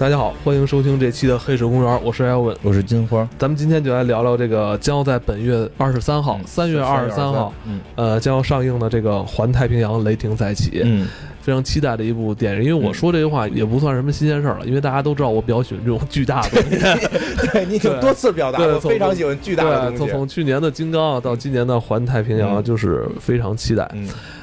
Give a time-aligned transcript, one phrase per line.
[0.00, 3.28] 大家好，欢迎收听这期的《黑水公园》，我是艾文，我是金花。
[3.38, 11.06] 咱们今天就来聊聊这个将要在本月二十三号，三月二十三号，嗯呃，将要上映的这个《环太平洋：雷霆再起》，嗯，
[11.42, 12.64] 非常期待的一部电影。
[12.64, 16.78] 因为我说这句话也不算什么新鲜事儿了，因为大家都知道我比较喜欢这种巨大的东西。
[17.52, 20.12] 对你已经多次表达对了，非常喜欢巨大的对，东西。
[20.12, 23.86] 从从去年的金刚啊到今年的环太平洋，嗯就是非常期待。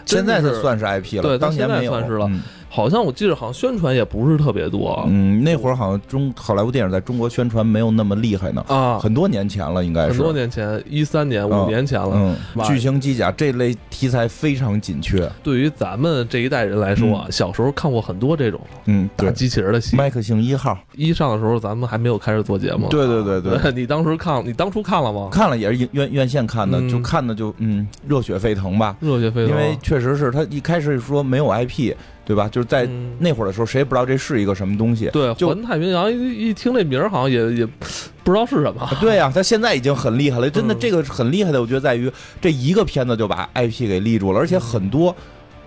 [0.05, 2.44] 现在是算是 IP 了，对当年没有，现在算是了嗯
[2.77, 10.31] 好像我记得好像宣传也不是特别多嗯，那会儿好像中好莱坞电影在中国宣传没有那么厉害呢，啊，很多年前了，应该是很多。
[10.31, 12.12] 年前，一三年、嗯五年前了。
[12.13, 15.27] 嗯吧，巨型机甲这类题材非常紧缺。
[15.41, 19.98] 对于咱们这一代人来说啊，小时候看过很多这种嗯，打机器人的戏。
[19.98, 22.88] 麦克星一号，一上的时候，咱们还没有开始做节目。
[22.89, 25.30] 对对对对， 你当时看，你当初看了吗？
[25.31, 28.95] 看了也是院院院线看的，嗯就看的就嗯热血沸腾吧。
[29.00, 29.50] 热血沸腾。
[29.50, 31.95] 因为确实是他一开始说没有 IP，
[32.28, 32.50] 对吧？
[32.50, 35.09] 就是在嗯那会儿的时候，谁也不知道这是一个什么东西。
[35.14, 37.66] 对就环太平洋一一听这名儿，好像也也
[38.22, 38.86] 不知道是什么。
[39.00, 42.11] 对呀、 他现在已经很厉害了，真的，嗯这个很厉害的，我觉得在于
[42.42, 45.16] 这一个片子就把 IP 给立住了，而且很多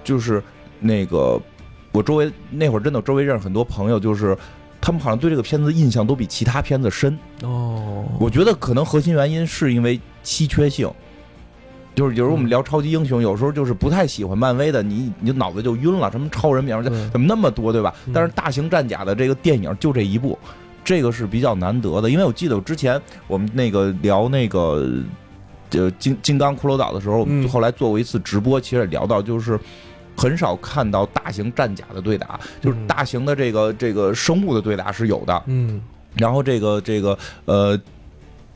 [0.05, 0.43] 就是
[0.81, 1.41] 那个
[1.93, 4.37] 我周围那会儿真的周围认识很多朋友，就是
[4.83, 7.19] 他们好像对这个片子印象都比其他片子深。
[7.43, 10.91] 哦，我觉得可能核心原因是因为稀缺性。
[11.95, 16.11] 就是有时候我们聊超级英雄，有时候就是不太喜欢漫威的，你你就脑子就晕了。
[16.11, 18.13] 什么超人、蝙蝠侠怎么那么多，对吧嗯？
[18.13, 20.39] 但是大型战甲的这个电影就这一部，
[20.85, 22.11] 这个是比较难得的。
[22.11, 24.89] 因为我记得我之前我们那个聊那个
[25.73, 29.59] 呃金金刚骷髅岛的时候，我们嗯后来做过一次直播，其实也聊到就是。
[30.17, 35.81] 很少看到大型战甲的对打，就是嗯大型的这个这个生物的对打是有的，嗯
[36.15, 37.17] 然后这个这个
[37.47, 37.79] 呃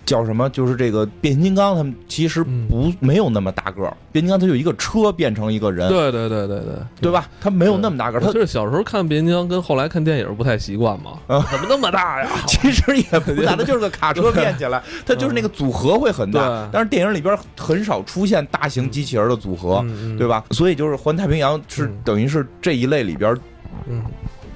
[0.05, 0.49] 叫什么？
[0.51, 3.97] 就是这个变形金刚，他们其实嗯不没有那么大个儿。
[4.13, 7.29] 变形金刚它就一个车变成一个人，对对对对对，对吧？
[7.41, 11.13] 它没有那么大个儿，它就是小时候看变形金刚，跟后来看电影不太习惯嘛。
[11.27, 12.29] 啊 怎么那么大呀？
[12.47, 16.69] 其实也不大，它就是个卡车变起来， 它就是那个组合会很大。
[16.73, 20.29] 但是电影里边很少出现大型机器人的组合，嗯对？
[20.29, 20.45] 吧？
[20.53, 23.37] 所以就是《环太平洋》是嗯等于是这一类里边
[23.87, 24.03] 嗯，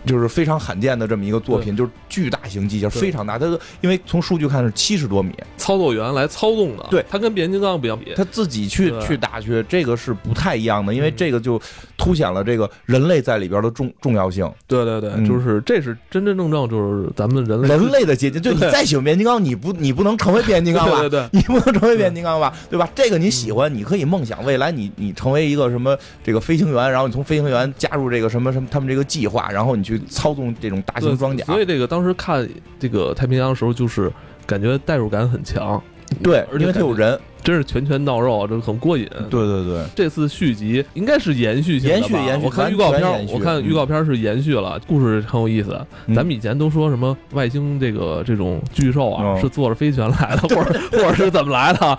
[0.08, 3.38] 就是非常罕见的这么一个作品，就是巨大型机器人，非常大。
[3.38, 3.46] 它
[3.80, 8.12] 因为从数据看是七十多米，操作员来操纵的，对它跟变形金刚不相比。
[8.16, 11.60] 它自己去去打去，这个是不太一样的，因为嗯这个就
[11.96, 14.50] 凸显了这个人类在里边的重重要性。
[14.66, 21.00] 对对对，嗯就是这是真真正正就是咱们人类人类的结晶， 就你再喜欢变形金刚，你不你不能成为变形金刚吧？
[21.00, 22.54] 对对对，你不能成为变形金刚吧？
[22.70, 22.88] 对吧？
[22.94, 31.44] 这个你喜欢，你可以梦想未来你你成为一个什么这个飞行员，然后你从飞行员加入这个什么什么他们这个计划，然后你去操纵这种大型装甲。
[31.44, 32.48] 所以这个当时看
[32.78, 34.12] 这个太平洋的时候，就是
[34.46, 35.82] 感觉代入感很强，
[36.22, 37.18] 对，而且因为它有人。
[37.40, 39.08] 真是拳拳到肉，这很过瘾。
[39.30, 42.00] 对对对，这次续集应该是延续性的吧？
[42.00, 45.80] 延续延续我看预告片我看预告片是延续了，故事很有意思。
[46.06, 46.14] 嗯。
[46.14, 51.98] 咱们以前都说什么外星这个这种巨兽啊，哦是坐着飞船来的， 或者或者是怎么来的？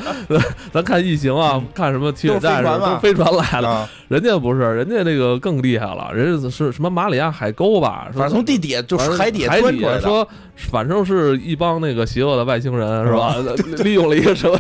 [0.74, 8.10] 咱看异形啊，看什么铁血战士飞船来的，啊，人家不是，人家那个更厉害了，人家是什么马里亚海沟吧？
[8.12, 10.00] 反正从地底就是海底钻出来的。
[10.00, 13.36] 底说，反正是一帮那个邪恶的外星人是吧？
[13.84, 14.60] 利用了一个什么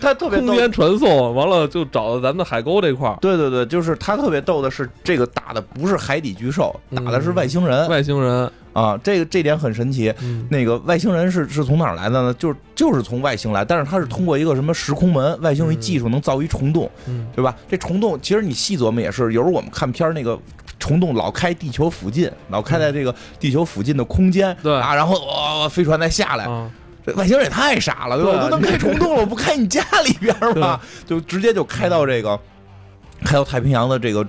[0.00, 10.12] 他特别，空间传送，完了就找到咱们海沟这块儿，对对对，就是他特别逗的是，这个打的不是海底巨兽，嗯打的是外星人、外星人，啊，这个这点很神奇。
[10.20, 12.34] 嗯，那个外星人是是从哪儿来的呢？
[12.34, 17.54] 就是就是从外星来，但是他是通过一个什么时空门，外星人技术能造一虫洞，嗯对吧？
[17.68, 20.38] 这虫洞其实你细琢磨也是，有时候我们看片儿那个。
[20.80, 26.70] 虫洞老开地球附近，老开在这个地球附近的空间，对啊，然后哇、飞船再下来，啊，
[27.04, 28.30] 这外星人也太傻了，对吧？
[28.30, 30.80] 对我都能开虫洞了，我不开你家里边儿吗？
[31.04, 32.38] 就直接就开到这个，
[33.24, 34.28] 开到太平洋的这个里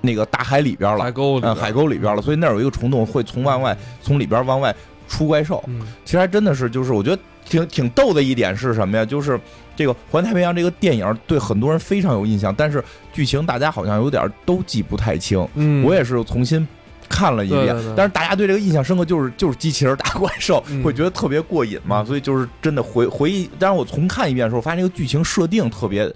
[0.00, 2.22] 那个大海里边了海，沟里边嗯，海沟里边了。
[2.22, 4.74] 所以那儿有一个虫洞，会从往外从里边往外
[5.08, 5.62] 出怪兽。
[5.66, 9.04] 嗯其实还真的是，就是我觉得挺挺逗的一点是什么呀？
[9.04, 9.38] 就是
[9.76, 15.46] 这个《环太平洋》这个电影对很多人非常有印象，但是剧情大家好像有点都记不太清。
[15.54, 16.66] 嗯，我也是重新
[17.08, 23.48] 看了一遍，对对对但是大家对这个印象深刻，就是就是机器人打怪兽，嗯会觉得特别过瘾嘛，嗯所以就是真的回回忆。
[23.58, 26.12] 但是我重看一遍的时候，发现这个剧情设定特别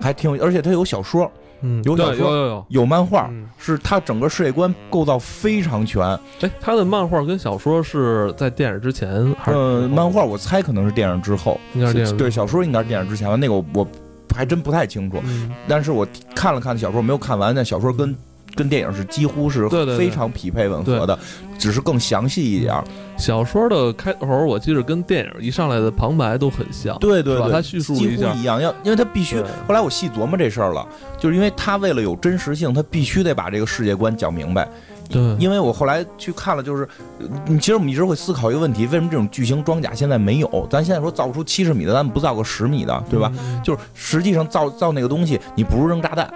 [0.00, 1.30] 还挺有，而且它有小说，
[1.62, 2.66] 嗯有小说有有有。
[2.68, 6.06] 有漫画，嗯是它整个世界观构造非常全。
[6.40, 9.58] 哎，他的漫画跟小说是在电影之前还是？
[9.58, 13.88] 呃，漫画我猜可能是电影之后，应该是电影对，小说应该是电影之前吧，那个我我
[14.34, 15.18] 还真不太清楚。
[15.24, 18.14] 嗯但是我看了看小说，没有看完，但小说跟
[18.54, 21.18] 跟电影是几乎是对对对非常匹配吻合的，
[21.58, 22.84] 只是更详细一点儿。
[23.16, 26.98] 小说的开头，我记得跟电影一上来的旁白都很像。
[26.98, 29.42] 对对对，他叙述几一下乎一样，要因为他必须。
[29.66, 30.86] 后来我细琢磨这事儿了，
[31.18, 34.68] 就是因为他为了有真实性，他必须得把这个世界观讲明白。
[35.08, 36.82] 对因为我后来去看了，就是，
[37.20, 40.66] 呃你其实我们一直会思考一个问题：为什么这种巨型装甲现在没有？
[40.68, 43.32] 咱现在说造不出七十米的，咱们不造个十米的，对吧？
[43.38, 46.28] 嗯就是实际上造造那个东西，你不如扔炸弹。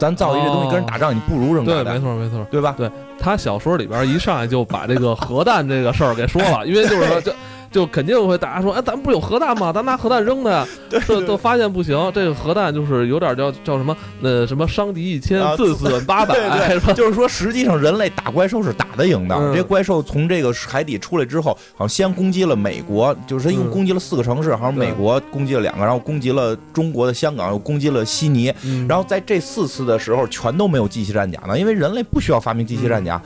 [0.00, 2.44] 咱造一这东西跟人打仗，你不如扔炸对，没，错没错。
[2.50, 2.74] 对吧？
[2.76, 7.30] 对他小说里边一上来就把这个核弹这个事儿给说了，因为就是说就。
[7.70, 9.72] 就肯定会大家说，哎，咱不是有核弹吗？
[9.72, 10.66] 咱拿核弹扔它呀。
[11.06, 16.94] 这都发现不行，这个核弹就是有点叫叫什么，呃，什么伤敌一千啊，自损 八百，对对？
[16.94, 19.36] 就是说，实际上人类打怪兽是打得赢的。
[19.36, 28.52] 嗯这些怪兽从这个海底出来之后，好像先攻击了美国，就是他一共嗯攻击了四个城市，好像美国攻击了两个，然后攻击了中国的香港，又攻击了悉尼。
[28.64, 33.20] 嗯然后在这四次的时候，全都没有机器战甲呢，因为人类不需要发明机器战甲。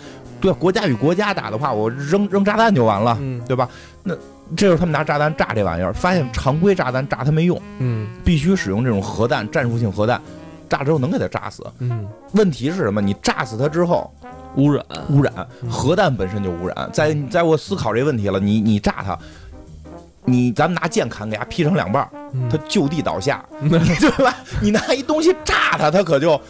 [0.44, 3.66] 对，国家与国家打的话，我扔扔炸弹就完了，嗯对吧？
[4.02, 4.14] 那
[4.54, 10.20] 这时候他们拿炸弹炸这玩意儿，发现常规炸弹炸它没用，嗯必须使用这种核弹，战术性核弹，
[10.68, 11.64] 炸之后能给它炸死。
[11.78, 13.00] 嗯，问题是什么？
[13.00, 14.12] 你炸死它之后，
[14.56, 15.32] 污染，污染，
[15.62, 16.90] 嗯核弹本身就污染。
[16.92, 19.18] 在在我思考这个问题了，你你炸它，
[20.24, 24.34] 你咱们拿剑砍给它劈成两半儿，嗯它就地倒下， 对吧？
[24.62, 26.40] 你拿一东西炸它，它可就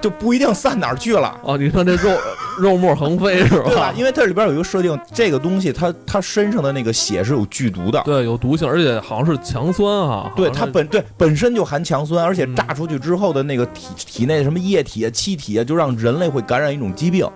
[0.00, 1.38] 就不一定散哪儿去了。
[1.42, 2.18] 哦，你说这肉
[2.58, 3.94] 肉沫横飞是对吧吧？？
[3.96, 10.32] 因为它里边有一个设定，这个东西它它身上的那个血是有剧毒的，对，有毒性，而且好像是强酸啊。
[10.34, 17.28] 对它本对本身就含强酸，而且嗯炸出去之后的那个体体内什么液体啊、气体啊，就让人类会感染一种疾病。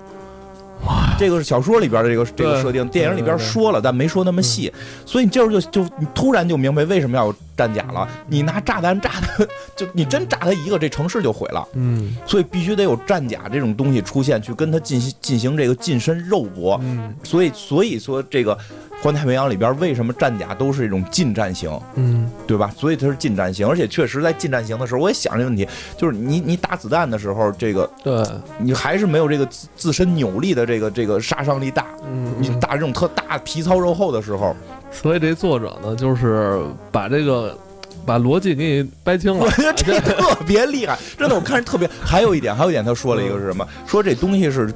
[1.19, 4.73] 这个是小说里边的这个这个设定，电影里边说了，但没说那么细，
[5.05, 8.09] 所以你这时候就就你突然就明白为什么要有战甲了。
[8.29, 9.45] 你拿炸弹炸他，
[9.77, 11.67] 就你真炸他一个，这城市就毁了。
[11.75, 16.79] 嗯所以必须得有战甲这种东西出现，去跟他进行进行这个近身肉搏。
[16.83, 18.57] 嗯所以所以说这个
[19.01, 21.71] 环太平洋里边为什么战甲都是这种近战型？
[21.95, 22.73] 嗯对吧？
[22.77, 28.25] 所以它是近战型，而且确实在近战型的时候，我也想这个问题，就是你你打子弹的时候，这个对，
[28.59, 31.87] 你还是没有这个自自身扭力的这个这个杀伤力大。
[32.11, 34.57] 嗯，你打这种特大皮糙肉厚的时候，
[34.91, 36.61] 所以这作者呢，就是
[36.91, 37.57] 把这个
[38.05, 39.45] 把逻辑给你掰清了。
[39.45, 41.89] 我觉得这特别厉害，真的，我看着特别。
[42.03, 43.65] 还有一点，还有一点，他说了一个是什么？
[43.87, 44.73] 说这东西是。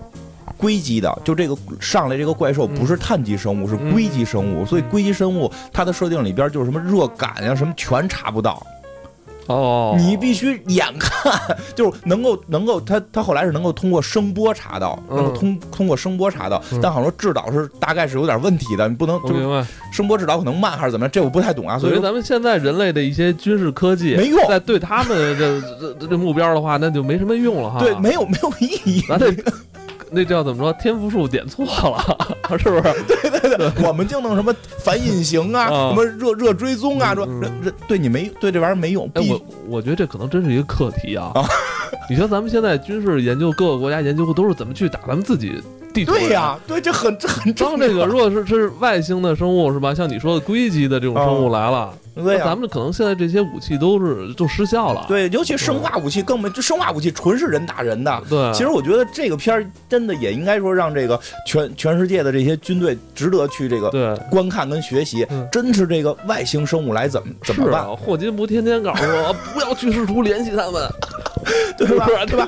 [0.63, 8.65] 硅基的，就这个上来这个怪兽不是碳基生物，是硅基生物，所以硅基生物它的设定里边就是什么热感呀、什么全查不到，
[9.49, 11.33] 哦，你必须眼看，
[11.75, 19.35] 就是能够能够，他他后来是能够通过声波查到，嗯能够通通过声波查到，嗯但好像说制导是大概是有点问题的，你不能就。
[19.93, 27.79] 声波制导可能慢还是怎么样，这我不太懂啊，所以说咱们现在人类的一些军事科技没用在对他们 这这这这目标的话，那就没什么用了哈。
[27.81, 29.05] 对没有没有意义。
[29.09, 29.31] 咱这
[30.13, 30.73] 那叫怎么说？
[30.75, 32.83] 天赋树点错了， 是不是？
[33.09, 39.11] 对对对我们就弄什么反隐形啊，啊什么热热追踪啊，说嗯这这对你没对这玩意儿没用。
[39.15, 41.45] 哎，我我觉得这可能真是一个课题啊啊。
[42.11, 45.63] 你说咱们现在军事研究各个国家研究都是怎么去打咱们自己
[45.95, 49.95] 地图的对呀，对这很这很重要当这个如果是是外星的生物是吧？
[49.95, 52.57] 像你说的硅基的这种生物来了，对咱。
[52.59, 55.05] 们可能现在这些武器都是就失效了。
[55.09, 58.23] 对，尤其生化武器更没，这生化武器纯是人打人的。
[58.29, 70.89] 对，其实我觉得这个片儿真的也应该说让这个全全世界的这些军队值得去这个观看跟学习嗯，真是这个外星生物来怎么怎么办，啊，霍金不天天告诉我 不要去试图联系他们，
[71.77, 72.47] 对吧 对吧？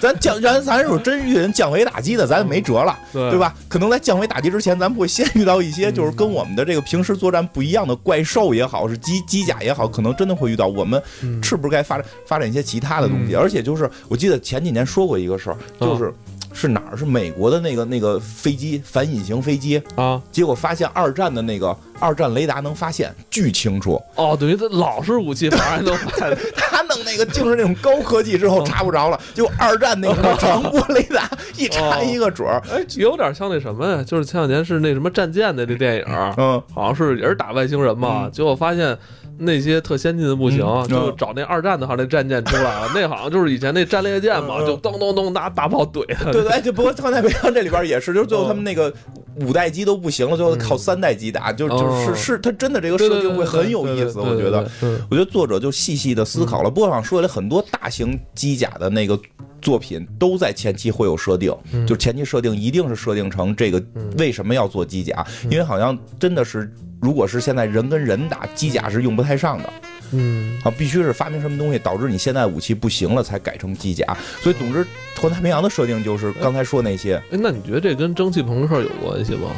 [0.00, 3.38] 咱降咱咱如果真遇人降维打击的，咱也没辙了，对对？
[3.38, 3.54] 吧？
[3.68, 10.68] 可能在降维打击之前，咱们会先遇到一些嗯就是跟我们的这个平时作战不一样的怪兽也好，是机机甲也好，可能真的会遇到。
[10.68, 13.34] 我们嗯是不是该发展发展一些其他的东西？
[13.34, 16.14] 嗯而且就是我记得前几年说过一个事儿，就是。
[16.54, 16.96] 是哪儿？
[16.96, 26.38] 是美国的那个那个飞机反隐形飞机，啊，结果发现二战的那个二战雷达能发现巨清楚，哦，等于他老式武器反而还能发现。
[26.56, 34.02] 他弄那个竟是那种高科技之后查不着了，就二战那个长波雷达一查一个准儿，哎，有点像那什么呀？
[34.02, 36.04] 就是前两年是那什么战舰的那电影，
[36.36, 38.32] 嗯，好像是也是打外星人嘛，嗯。
[38.32, 38.96] 结果发现
[39.38, 40.88] 那些特先进的不行，嗯。
[40.88, 46.04] 就找那二战的好像那战舰出来了，那好像就是以前那战列舰嘛，就咚咚咚拿大炮怼
[46.44, 48.92] 对，哎，就不过《环太平洋》这里边也是，就是最后他们那个
[49.40, 54.70] 五代机都不行了，最后靠三代机打，就就哦是是，他真的这个设定会很有意思，我觉得。，
[55.10, 59.18] 我觉得作者就细细的思考了，不过好像说了很多大型机甲的那个
[59.62, 63.82] 作品都在前期会有设定，嗯就前期设定一定是设定成这个
[64.18, 66.70] 为什么要做机甲，因为好像真的是，
[67.00, 69.72] 如果是现在人跟人打机甲是用不太上的，
[70.14, 74.04] 嗯啊，必须是发明什么东西导致你现在武器不行了才改成机甲。
[74.40, 74.86] 所以总之，
[75.20, 77.16] 环太平洋的设定就是刚才说那些。
[77.30, 79.50] 哎，那你觉得这跟蒸汽朋克有关系吗？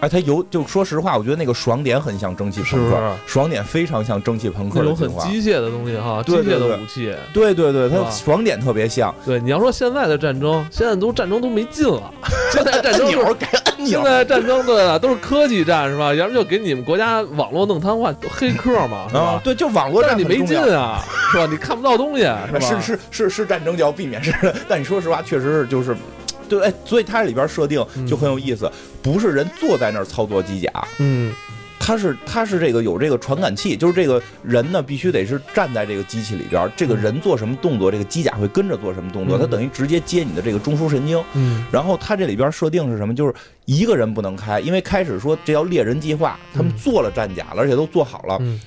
[0.00, 3.16] 哎，它有就说实话，我觉得那个爽点很像蒸汽朋克？
[3.26, 5.08] 爽点非常像蒸汽朋克那种很。
[5.30, 7.14] 机械的东西哈，机械的武器。
[7.32, 9.14] 对对对，它爽点特别像。
[9.24, 12.12] 对，你要说现在的战争，现在都战争都没劲了，
[12.52, 16.14] 现在战争都是钮改按钮现，在战争对啊，都是科技战是吧？
[16.14, 19.20] 要不就给你们国家网络弄瘫痪，黑客嘛是吧，？
[19.20, 21.46] 啊对，就网络战你没劲啊，是吧？
[21.50, 22.60] 你看不到东西是吧？
[22.60, 24.32] 是是是是战争就要避免是，
[24.68, 25.96] 但你说实话，确实是就是，
[26.48, 28.70] 对，哎，所以它里边设定就很有意思，
[29.02, 31.32] 不是人坐在那儿操作机甲，嗯
[31.86, 41.22] 它是它是这个有这个传感器，就是这个人呢必须得是站在这个机器里边，这个人做什么动作，这个机甲会跟着做什么动作，嗯它等于直接接你的这个中枢神经。
[41.34, 43.14] 嗯然后它这里边设定是什么？
[43.14, 43.34] 就是
[43.66, 48.58] 一个人不能开，因为开始说这叫猎人计划，他们嗯做了战甲了，而且都做好了，嗯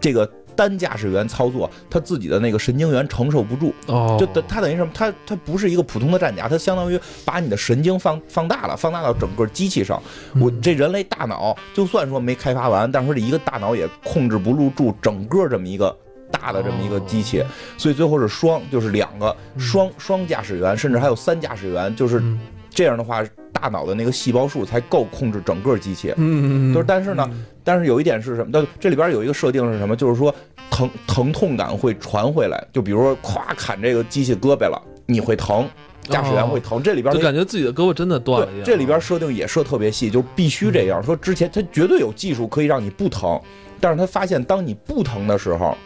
[0.00, 4.90] 这个单驾驶员操作，他自己的那个神经元承受不住，哦，就等他等于什么？
[4.94, 10.02] 他他不是一个普通的战甲，他相当于把你的神经放放大了，放大到整个机器上。
[10.40, 15.96] 我嗯这人类大脑，就算说没开发完，但是这一个大脑也控制不住住整个这么一个。
[16.30, 17.44] 大的这么一个机器，
[17.78, 22.40] 所以最后是双，就是两个双双驾驶员，甚至还有三驾驶员，就是嗯
[22.74, 26.12] 这样的话，大脑的那个细胞数才够控制整个机器。
[26.16, 27.30] 嗯嗯嗯，就是但是呢，
[27.62, 28.50] 但是有一点是什么？
[28.52, 29.94] 但这里边有一个设定是什么？
[29.94, 30.34] 就是说
[30.70, 35.68] 疼疼痛感会传回来，就比如说咵砍这个机器胳膊了，你会疼，
[36.02, 36.82] 驾驶员会疼。
[36.82, 38.48] 这里边就感觉自己的胳膊真的断了。
[38.64, 41.02] 这里边设定也设特别细，就是必须这样。
[41.02, 43.40] 说之前他绝对有技术可以让你不疼，
[43.80, 45.76] 但是他发现当你不疼的时候，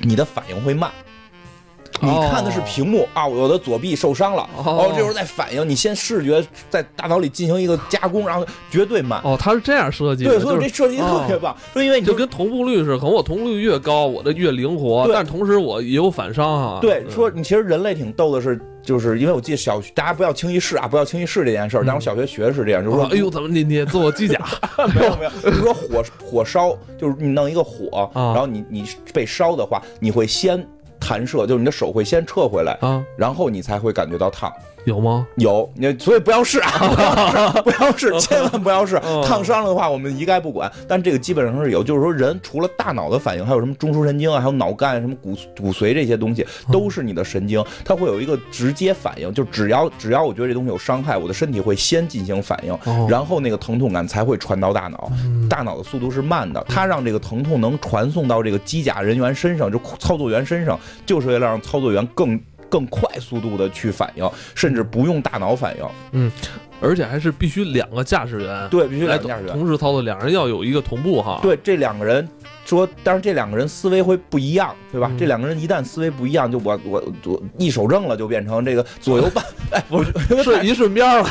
[0.00, 0.90] 你的反应会慢。
[2.02, 9.20] 你看的是屏幕啊，我的左臂受伤了，哦这时候再反应，你先视觉在大脑里进行一个加工，然后绝对慢。
[9.22, 16.78] 哦，它是这样设计的，对，所以这设计特别棒，说因为你就跟同步率似的，可能我同步率越高，我的越灵活，对但同时我也有反伤啊。
[16.80, 21.84] 对，说你其实人类挺逗的是，就是因为我记得小学大家不要轻易试啊，不要轻易试这件事儿。
[21.86, 24.40] 但我小学学的是这样，就是说，啊哎呦，怎么你你做机甲？
[24.92, 30.66] 没有没有，就是说火火烧，就是你弄一个火，啊然后你你被烧的话，你会先
[31.02, 33.04] 弹射，就是你的手会先撤回来，啊？
[33.16, 34.52] 然后你才会感觉到烫。
[34.84, 35.26] 有吗？
[35.36, 39.22] 有，你所以不要试啊， 不要试，千万不要试嗯。
[39.24, 40.70] 烫伤了的话，我们一概不管。
[40.88, 49.32] 但这个基本上是有，就是说人除了大脑的反应，还有什么中枢神经啊，还有脑干、什么骨骨髓这些东西，都是你的神经，它会有一个直接反应。
[49.32, 55.10] 就只要只要我觉得这东西有伤害，我的身体会先进行反应，哦然后那个疼痛感才会传到大脑。
[55.24, 62.40] 嗯大脑的速度是慢的，它让这个疼痛能传送到这个机甲人员身上，就操作员身上，就是为了让操作员更
[62.72, 65.84] 更快速度的去反应，甚至不用大脑反应。
[66.12, 66.32] 嗯
[66.80, 69.52] 而且还是必须两个驾驶员，对，必须来两个驾驶员。
[69.56, 72.26] 同时操作，两人要有一个同步哈。，对，这两个人
[72.64, 75.06] 说，但是这两个人思维会不一样，对吧？
[75.12, 79.44] 嗯这两个人一旦思维不一样，就我我我一手正了，就变成这个左右半。
[79.70, 81.28] 哎， 我觉得是一顺边儿了。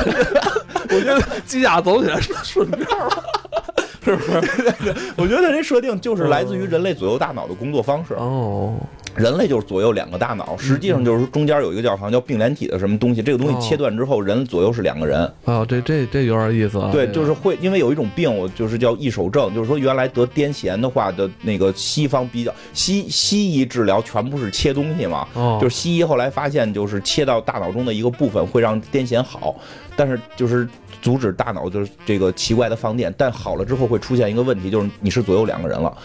[0.89, 3.23] 我觉得机甲走起来是顺边儿了，
[4.05, 4.95] 是不是？
[5.17, 8.13] 我觉得这设定就是来自于人类左右大脑的工作方式。
[8.13, 8.75] 哦，
[9.15, 15.21] 人类就是左右两个大脑，实际上就是中间有一个叫好像叫并联体的什么东西，这个东哦西切断之后，人左右是两个人。
[15.45, 16.89] 啊，这这这有点意思啊。
[16.91, 29.55] 对，就是会因为有一种病，我就是叫易手症，就是说原来得癫痫的话的那个西方比较西西医治疗全部是切东西嘛，哦，就是西医后来发现，就是切到大脑中的一个部分会让癫痫好，
[29.95, 30.67] 但是就是
[31.01, 35.95] 阻止大脑就是这个奇怪的放电，但好了之后会出现一个问题，就是你是左右两个人了，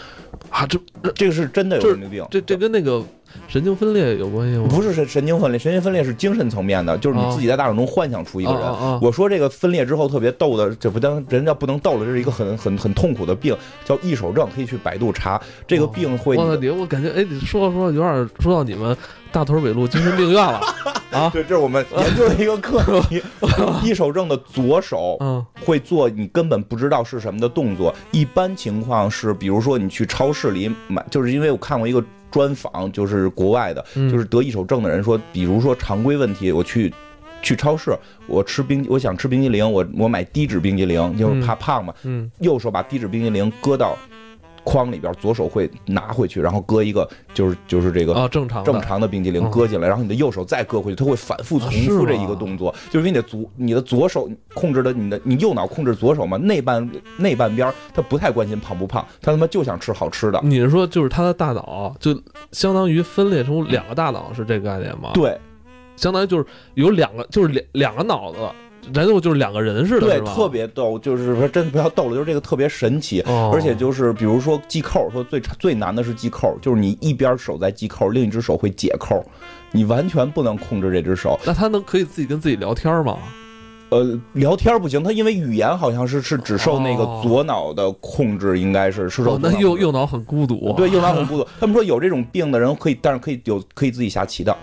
[0.49, 2.25] 啊，这这这个是真的有神经病。
[2.31, 3.03] 这这跟那个
[3.47, 4.67] 神经分裂有关系吗？
[4.69, 8.61] 不是神神经分裂，神经分裂是精神层面的，就是你哦自己在大脑中幻想出一个人。
[9.01, 15.39] 我说这个分裂之后特别逗的，这不当人家不能逗了，这是一个很很很痛苦的病，叫易手症，可以去百度查。
[15.67, 18.95] 这个病会，我操你，我感觉哎，你说着说着有点说到你们
[19.31, 20.59] 大屯北路精神病院了
[21.11, 21.29] 啊。
[21.29, 23.21] 对，这是我们 研究的一个课题。
[23.83, 27.93] 一手症的左手嗯会做你根本不知道是什么的动作。
[28.11, 36.93] 一般情况是，比如说你去超市里买，就是因为我看过一个专访，就是国外的，嗯就是得一手症的人说，比如说常规问题，我去。
[37.39, 37.95] 去超市，
[38.25, 41.93] 我吃冰，我想吃冰激凌，我我买低脂冰激凌，就是怕胖嘛。
[42.03, 43.95] 嗯右手把低脂冰激凌搁到
[44.67, 48.69] 筐里边，左手会拿回去，然后搁一个就是就是这个啊，正常的。
[48.69, 49.49] 正常的冰激凌嗯。
[49.49, 56.85] 搁进来，然后你的右手再搁回去，它会反复重复这一个动作，就是因为你的左你的左手控制的你的你右脑控制左手嘛，内半
[57.17, 60.39] 内半边儿他不太关心胖不胖，他他妈就想吃好吃的。
[60.43, 62.13] 你是说就是他的大脑就
[62.51, 65.39] 相当于分裂出两个大脑是这个概念吗？，对。
[65.95, 66.45] 相当于就是
[66.75, 68.37] 有两个就是两两个脑子
[68.93, 73.21] 然后就是两个人似的，对特别逗，就是说真不要逗了，就是这个特别神奇。
[73.21, 79.23] 哦而且就是，比如说系扣，说最最难的是系扣，就是你一边手在系扣，另一只手会解扣，
[79.71, 81.39] 你完全不能控制这只手。
[81.45, 83.17] 那他能可以自己跟自己聊天吗？
[83.89, 90.73] 呃，聊天不行，他因为语言好像是是只受那个哦左脑的控制，应该是是受哦，那右右脑很孤独。
[90.75, 91.47] 对右脑很孤独。
[91.57, 94.53] 他们说有这种病的人可以，但是可以有可以自己下棋的，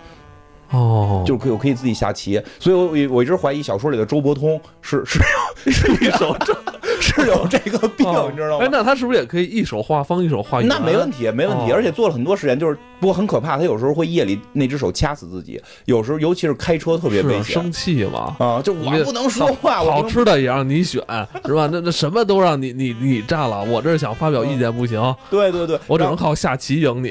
[0.71, 2.41] 哦，就是可以我可以自己下棋。
[2.59, 2.77] 所以
[3.09, 5.19] 我我一直怀疑小说里的周伯通是 是
[5.67, 6.55] 有是一手这
[7.01, 8.65] 是有这个病，你知道吗？
[8.65, 10.69] 哎那他是不是也可以一手画方，一手画圆？
[10.69, 18.35] 那没问题，没问题，哦而且做了很多实验，就是不过很可怕，他有时候会夜里那只手掐死自己，有时候尤其是开车特别危险是生气嘛。
[18.39, 21.03] 啊，就我不能说话，我好吃的也让你选，
[21.45, 21.69] 是吧？
[21.73, 27.11] 那那什么都让你你你占了，我这儿想发表意见不行，对对对，我只能靠下棋赢你。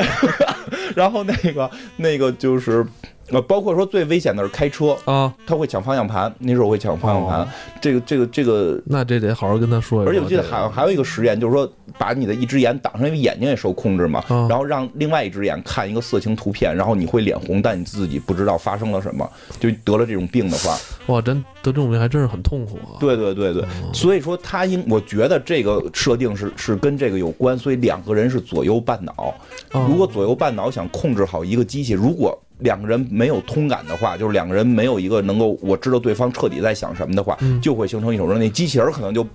[0.96, 2.86] 然后那个那个就是。
[3.30, 7.40] 呃，包括说最危险的是开车，啊，他会抢方向盘，那时候会抢方向盘。
[7.40, 7.48] 哦
[7.82, 10.10] 这个这个这个，那这得好好跟他说一说。
[10.10, 20.78] 而且我记得这个还还有一个实验，就是说把你的一只眼挡上，因为眼睛也受控制嘛，啊然后让另外一只眼看一个色情图片，然后你会脸红，但你自己不知道发生了什么，就得了这种病的话，
[21.08, 22.96] 哇，真得这种病还真是很痛苦啊。
[23.02, 29.34] 对对对对，所以说他应，我觉得这个设定是是跟这个有关，所以两个人是左右半脑。
[29.74, 38.40] 哦如果左右半脑想控制好一个机器，如果两个人没有通感的话，就是两个人没有一个能够我知道对方彻底在想什么的话，嗯就会形成一手扔。
[38.40, 39.26] 那机器人可能就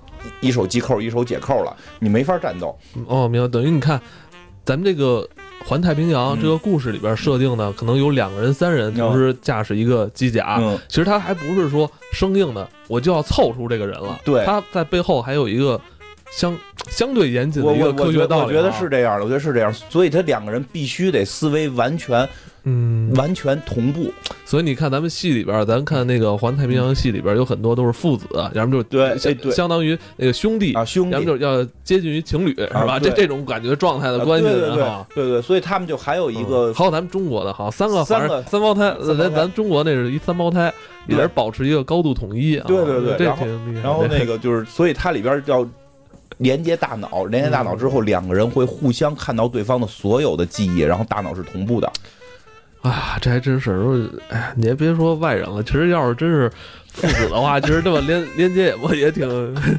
[0.41, 2.77] 一手系扣，一手解扣了，你没法战斗。
[3.07, 3.47] 哦，明白。
[3.47, 4.01] 等于你看，
[4.65, 5.29] 咱们这个
[5.65, 10.57] 环太平洋嗯这个故事里边设定呢，可能有两个人、三人同时驾驶一个机甲。
[10.61, 14.19] 嗯，其实他还不是说生硬的，我就要凑出这个人了。
[14.25, 15.81] 对他在背后还有一个
[16.31, 16.57] 相
[16.89, 22.29] 相对严谨的一个科学道理、我觉得是，这样的，我觉得是这样，所以他两个人必须得思维完全
[22.69, 24.13] 嗯，完全同步。
[24.45, 32.99] 所以你看咱们戏里边，咱看那个环太平洋戏里边有很多都是父子，要么就是对相当于那个兄弟，啊，兄弟要么就是要接近于情侣，是吧？
[32.99, 35.07] 这这种感觉状态的关系的啊对对对人哈。
[35.15, 40.73] 对对，所以他们就还有一个嗯还有咱们中国的哈，三个三个三胞胎，咱咱中国那是一三胞胎，
[41.07, 42.65] 也是保持一个高度统一啊。
[42.67, 43.47] 对对对这然后。
[43.83, 45.67] 然后那个就是，所以它里边要
[46.39, 51.93] 连接大脑，连接大脑之后，两个人会互相看到对方的所有的记忆，然后大脑是同步的。
[52.83, 56.51] 啊，这还真是，哎呀，你也别说外人了，其实要是真是
[56.93, 59.29] 父子的话， 其实这么连连接也不也挺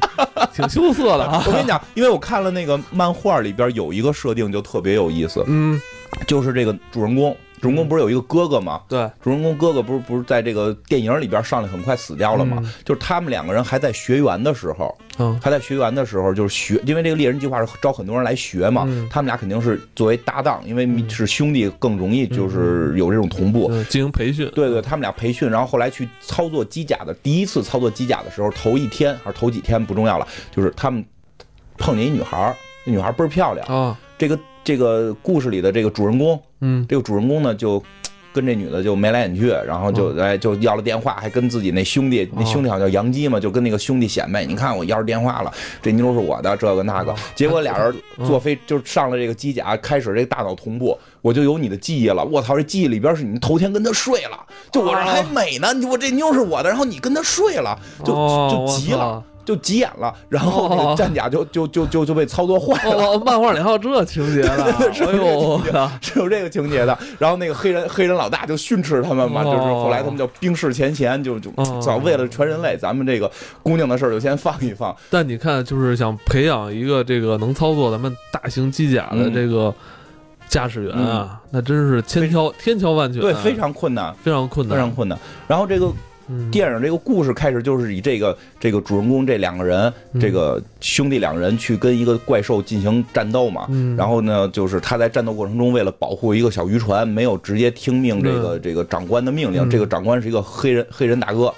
[0.54, 1.42] 挺羞涩的啊。
[1.46, 5.80] 我跟你讲，因为我看了那个漫画里边有一个设定就特别有意思，嗯，
[6.26, 8.80] 就是这个主人公，主人公不是有一个哥哥吗？
[8.88, 12.58] 对，主人公哥哥不是不是在这个电影里边上来很快死掉了吗？
[12.62, 23.68] 嗯就是他们两个人还在学员的时候，嗯还在学员的时候，就是学，因为这个猎人计划是招很多人来学嘛，嗯他们俩肯定是作为搭档，因为是兄弟更容易就是有这种同步。
[23.70, 24.50] 嗯进行培训。
[24.54, 31.04] 对对，他们俩培训，然后后来去操作机甲的，第一次操作机甲的时候，头一天还是头几天不重要了，就是他们
[31.76, 33.66] 碰见一女孩，那女孩倍儿漂亮。
[33.66, 37.82] 啊，这个这个故事里的这个主人公，嗯这个主人公呢就。
[38.32, 45.52] 跟这女的就眉来眼去，然后就哎就要了电话，还跟自己那兄弟，那兄弟好像叫杨基嘛，就跟那个兄弟显摆，你看我要着电话了，
[45.82, 47.12] 这妞是我的，这个那个。
[47.34, 47.92] 结果俩人
[48.24, 52.24] 坐飞就上了这个机甲，开始这大脑同步，我就有你的记忆了。
[52.24, 59.20] 我操，这记忆里边是你头天跟他睡了，就我这还美呢，你我这妞是我的，然后你跟他睡了，就哦就急了。
[59.44, 64.64] 就急眼了，然后那哦个战甲就就就就就被操作坏了，哦，漫画里还有这情节呢！
[65.00, 65.90] 哎呦，我操！
[66.00, 66.96] 是有这个情节的。
[67.18, 73.30] 然后那个黑人黑人老大就训斥他们嘛，哦就是后来他们叫冰释前嫌，就就哦早为了全人类，咱们这个
[73.62, 74.94] 姑娘的事儿就先放一放。
[75.08, 79.74] 但你看，就是想培养一个这个能操作咱们大型机甲的嗯这个
[80.48, 84.76] 驾驶员啊，那真是千挑千挑万选，对，非常困难，非常困难。
[84.76, 85.18] 非常困难。
[85.48, 85.90] 然后这个
[86.30, 86.50] 嗯。
[86.50, 90.20] 电影这个故事开始就是以这个这个主人公这两个人，嗯。
[90.20, 93.66] 这个兄弟两人去跟一个怪兽进行战斗嘛。
[93.70, 99.62] 嗯，然后呢，就是他在战斗过程中，为了保护一个小渔船，没有直接听命这个这个长官的命令。
[99.62, 99.70] 嗯。
[99.70, 101.52] 这个长官是一个黑人黑人大哥，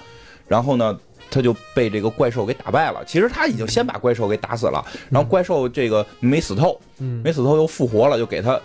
[0.48, 0.98] 然后呢，
[1.30, 3.02] 他就被这个怪兽给打败了。
[3.06, 7.20] 其实他已经先把怪兽给打死了，然后怪兽这个没死透，嗯。
[7.22, 8.58] 没死透又复活了，就给他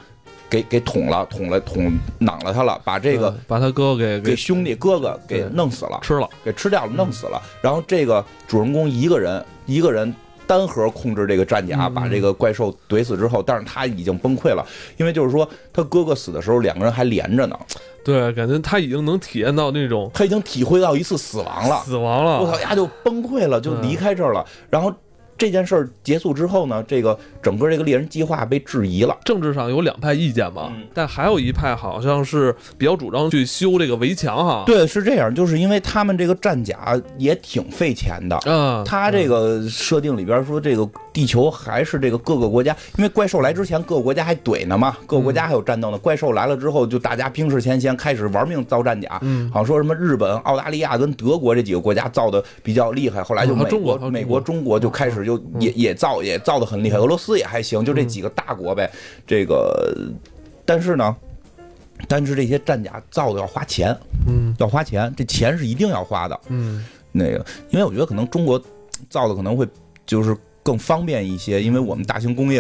[0.50, 6.00] 给给捅了，捅了捅囊了他了，把这个对把他哥给给兄弟哥哥给弄死了。
[6.02, 6.30] 吃了。
[6.44, 7.42] 给吃掉了，弄死了。
[7.62, 10.14] 然后这个主人公一个人一个人
[10.46, 17.60] 单核控制这个战甲，嗯把这个怪兽怼死之后，但是他已经崩溃了，因为就是说他哥哥死的时候，两个人还连着呢，
[18.06, 21.82] 对，感觉他已经能体验到那种他已经体会到一次死亡了。
[21.84, 22.40] 死亡了。
[22.40, 24.46] 我操呀，就崩溃了，就离开这儿了。
[24.70, 24.94] 然后
[25.38, 29.16] 这件事儿结束之后呢，这个整个这个猎人计划被质疑了。
[29.24, 38.38] 政治上有两派意见嘛，嗯但还有一派好像是比较主张去修这个围墙哈。，对，是这样，就是因为他们这个战甲也挺费钱的。
[38.46, 45.98] 嗯，他这个设定里边说，这个地球还是这个各个国家，因为怪兽来之前，各个国家还怼呢嘛，各个国家还有战斗呢。
[45.98, 49.18] 怪兽来了之后，就大家冰释前嫌，开始玩命造战甲。
[49.24, 58.88] 嗯好像说什么日本、澳大利亚跟德国这几个国家造的比较厉害，后来就嗯美国、中国美国、中国就开始就也也造也造的很厉害，俄罗斯也还行，就这几个大国呗。
[59.26, 59.98] 这个，
[60.66, 61.16] 但是呢，
[62.08, 66.40] 但是这些战甲造的要花钱，嗯要花钱，这钱是一定要花的。
[66.50, 68.62] 嗯那个，因为我觉得可能中国
[69.10, 69.68] 造的可能会
[70.06, 72.60] 就是更方便一些，因为我们大型工业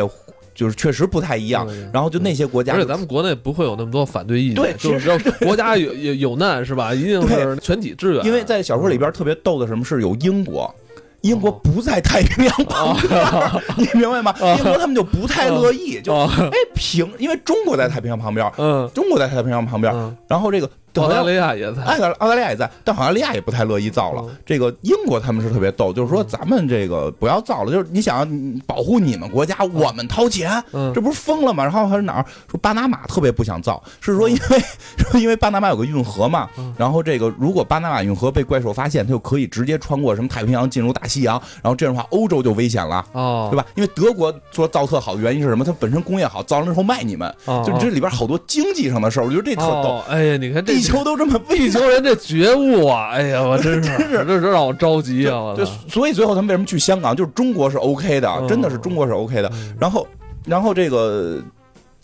[0.55, 1.67] 就是确实不太一样。
[1.91, 6.93] 然后就那些国家，而且咱们国内不会有那么多反对意见，对就是要国家有有有难是吧？
[6.93, 8.25] 一定是全体支援。
[8.25, 10.73] 因为在小说里边特别逗的什么是有英国。
[11.21, 13.27] 英国哦不在太平洋旁边，
[13.75, 14.33] 你明白吗？
[14.57, 20.69] 英国他们就不太乐意，就哦哎平，因为中国在太平洋旁边，嗯中国在太平洋旁边，嗯，然后这个
[21.01, 21.83] 澳大利亚也在。
[21.83, 24.35] 澳大澳大利亚也在，但澳大利亚也不太乐意造了嗯。
[24.45, 31.63] 这个英国他们是特别逗，就是说咱们这个不要造了，就是你想你保护你们国家，我们掏钱，嗯这不是疯了吗？
[31.63, 34.59] 然后还是哪儿说巴拿马特别不想造，是说因为
[34.97, 43.05] 说因为巴拿马有个运河嘛嗯，然后这个如果巴拿马运河被怪兽发现，它就可以直接穿过什么太平洋进入大西洋，然后这样的话欧洲就危险了。
[43.13, 43.65] 哦，对吧？
[43.75, 45.63] 因为德国说造特好的原因是什么？
[45.63, 47.63] 它本身工业好，造了之后卖你们，哦？
[47.65, 49.67] 就这里边好多经济上的事儿，我觉得这特逗。
[49.67, 55.39] 哦，哎呀，你看这地球都这么危地球人这觉悟啊，哎呀，我真是， 真是这这让我着急啊！
[55.39, 57.15] 我对，，所以最后他们为什么去香港？
[57.15, 59.49] 就是中国是 OK 的，嗯真的是中国是 OK 的。
[59.53, 60.07] 嗯然后，
[60.45, 61.41] 然后这个。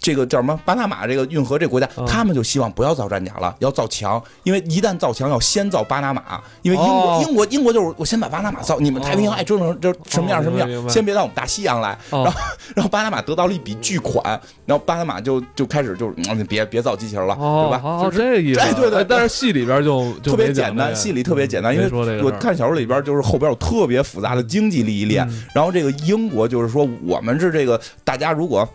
[0.04, 0.60] 这个叫什么？
[0.66, 11.98] 巴拿马这个运河这国家，嗯他们就希望不要造战甲了，要造墙，因为一旦造墙，要先造巴拿马，因为英国、哦英国英国就是我先把巴拿马造，你们太平洋哦爱折腾这什么样什么样，先别到我们大西洋来。
[12.10, 12.40] 哦然后，
[12.76, 14.22] 然后巴拿马得到了一笔巨款，
[14.66, 17.80] 然后巴拿马就就开始就是，嗯，别别造机器人了，哦，对吧？
[17.82, 28.68] 好，就是这意思， 哎对对对但是戏里边就就特别简单，戏里特别简单，因为我看小说里边就是后边有特别复杂的经济利益链，嗯然后这个英国就是说我们是这个大家如果。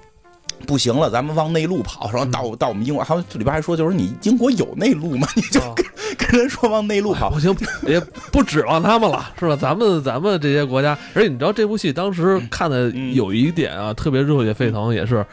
[0.66, 5.26] 不行了，咱们往内陆跑，然后到到我们英国，还有里边还说，就是你英国有内陆吗？
[5.34, 5.84] 你就跟
[6.18, 7.30] 跟人说往内陆跑。
[7.30, 7.54] 不，行，
[7.86, 7.98] 也
[8.32, 9.56] 不指望他们了，是吧？
[9.56, 13.14] 咱们咱们这些国家，而且你知道这部戏当时看的嗯。
[13.14, 15.24] 有一点啊，特别热血沸腾，也是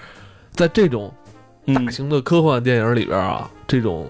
[0.51, 1.13] 在这种
[1.65, 4.07] 大嗯，型的科幻电影里边啊，这种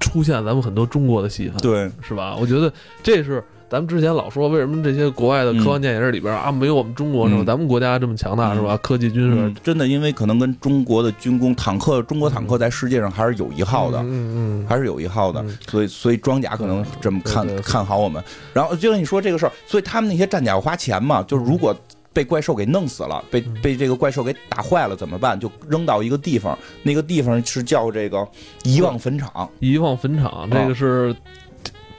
[0.00, 2.36] 出现咱们很多中国的戏份，对，是吧？
[2.40, 2.72] 我觉得
[3.02, 7.42] 这是咱们之前老说为什么这些国外的科幻电影里边啊没有我们中国是吧？
[7.42, 8.76] 嗯咱们国家这么强大是吧？
[8.78, 18.20] 科技军嗯事，真的，因为可能跟中国的军工坦克，中国坦克在世界上还是有一号的，嗯嗯嗯，还是有一号的嗯，所以所以装甲可能这么看看好我们。
[18.52, 21.74] 然后就跟你说这个事儿，所以他们那些战甲要花钱嘛，就是如果。
[22.12, 25.38] 被怪兽给弄死了，被嗯被这个怪兽给打坏了怎么办？
[25.38, 28.26] 就扔到一个地方，那个地方是叫这个
[28.64, 31.14] 遗忘坟场，遗忘坟场，这个是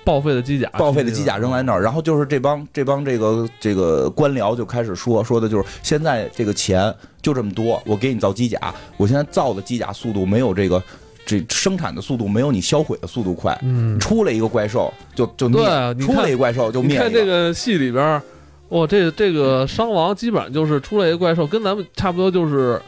[0.04, 10.82] 报废的机甲，报废的机甲扔在那儿，然后就是这帮这帮这个这个官僚就开始说说的就是现在这个钱就这么多，我给你造机甲，我现在造的机甲速度没有这个
[11.26, 18.22] 这生产的速度没有你销毁的速度快，嗯，出来一个怪兽就就灭，对啊出来一个怪兽就灭你看这个戏里边儿，
[18.70, 22.82] 哇，这这个伤亡基本上就是出来一个怪兽，跟咱们差不多就是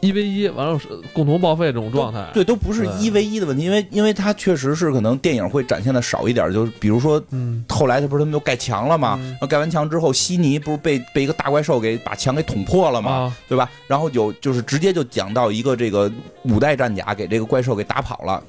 [0.00, 2.26] 一 v 一，完了是共同报废这种状态。
[2.32, 9.20] 对，都不是一 v 一的问题，因为因为它确实是可能电影会展现的少一点，就是比如说嗯，后来他不是他们又盖墙了吗？
[9.48, 13.12] 盖完墙之后，悉尼不是被被一个大怪兽给把墙给捅破了吗？
[13.12, 13.70] 啊，对吧？
[13.86, 16.10] 然后有就是直接就讲到一个这个
[16.44, 18.42] 五代战甲给这个怪兽给打跑了，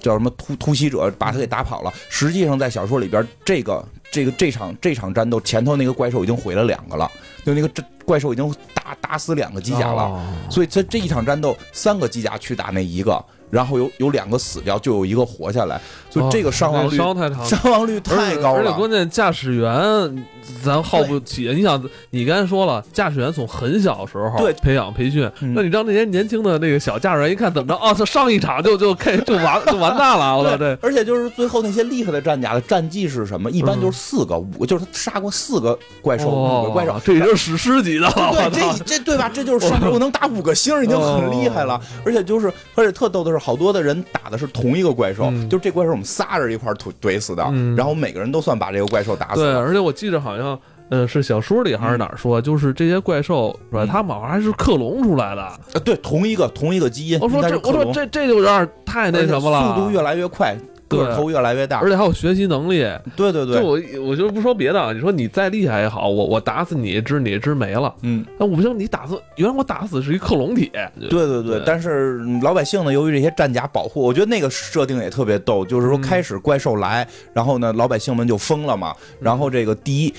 [0.00, 1.92] 叫什么突突袭者把他给打跑了。
[2.10, 7.10] 实际上在小说里边，这个这个这场这场战斗前头那个怪兽已经毁了两个了，
[7.44, 10.02] 就那个这怪兽已经打打死两个机甲了。
[10.02, 10.20] 哦
[10.50, 17.44] 所以这这一场战斗，三个机甲去打那一个，然后有有两个死掉，就有一个活下来，所以这个伤亡率、哦伤太长。
[17.44, 18.72] 伤亡率太高了而且。
[18.72, 20.26] 关键驾驶员
[20.64, 21.50] 咱耗不起。
[21.54, 30.76] 你想，你刚才说了，驾驶员从很小时候对培养培训，嗯那你让那些年轻的那个小驾驶员一看怎么着啊，他上一场就就开就完就完蛋了，我操这。
[30.82, 33.50] 而且就是最后那些厉害的战甲的战绩是什么？
[33.50, 39.30] 一般就是四个、五个，就是他杀过四个怪兽、五个怪兽哦，这已经是史诗级的了，对，操这这对吧？
[39.32, 50.58] 这就是 双我能打五个星已经很厉害了，哦而且就是而且特逗的是，好多的人打的是同一个怪兽，嗯就是这怪兽我们仨人一块儿怼怼死的，嗯然后每个人都算把这个怪兽打死对，而且我记得好像，
[50.88, 53.84] 呃，是小说里还是哪儿说，就是这些怪兽是吧？
[53.84, 55.60] 嗯他们好像还是克隆出来的。
[55.74, 60.56] 呃，对，同一个同一个基因，我说这，我说这这就有点太那什么了，速度越来越快。
[60.98, 62.86] 个头越来越大，而且还有学习能力。
[63.16, 67.94] 对对对，就我我就不说别的，你说你再厉害也好，我我打死你一只，你一只没了。
[68.02, 70.70] 嗯，那我不行，你打死原来我打死是一克隆体。
[70.98, 80.14] 对对对，但是老百姓呢，由于这些战甲保护，我觉得那个设定也特别逗，就是说开始怪兽来，然后呢，老百姓们就疯了嘛，然后这个第一。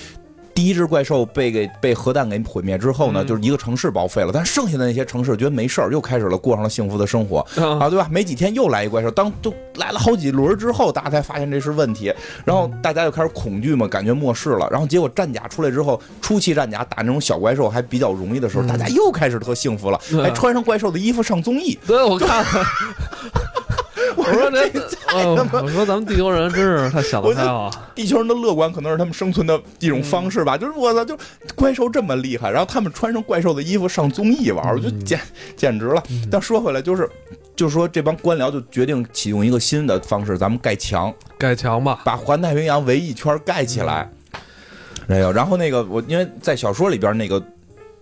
[0.54, 7.38] 第一只怪兽被给被核弹给毁灭之后呢，就是一个城市报废了，但剩下的那些城市觉得没事儿，又开始了过上了幸福的生活
[7.78, 8.06] 啊，对吧？
[8.10, 12.12] 没几天又来一怪兽，当都来了好几轮之后，大家才发现这是问题，
[12.44, 14.68] 然后大家就开始恐惧嘛，感觉末世了。
[14.70, 21.78] 然后结果战甲出来之后，初期战甲打那种小怪兽还比较容易的时候，大家又开始特幸福了，还穿上怪兽的衣服上综艺。
[21.86, 22.44] 对，我看。
[24.16, 27.70] 我说这，我说咱们地球人真是太想得开了。
[27.94, 30.56] 地球人的乐观可能是他们生存的一种方式吧。
[30.56, 31.16] 就是我操，就
[31.54, 35.20] 怪兽这么厉害，然后他们穿上怪兽的衣服上综艺玩，我就简
[35.56, 36.02] 简直了。
[36.30, 37.08] 但说回来，就是
[37.54, 44.10] 就是说这帮官僚就决定启用一个新的方式，咱们盖墙，盖墙吧，把环太平洋围一圈盖起来。
[45.06, 47.42] 没有，然后那个我因为在小说里边那个。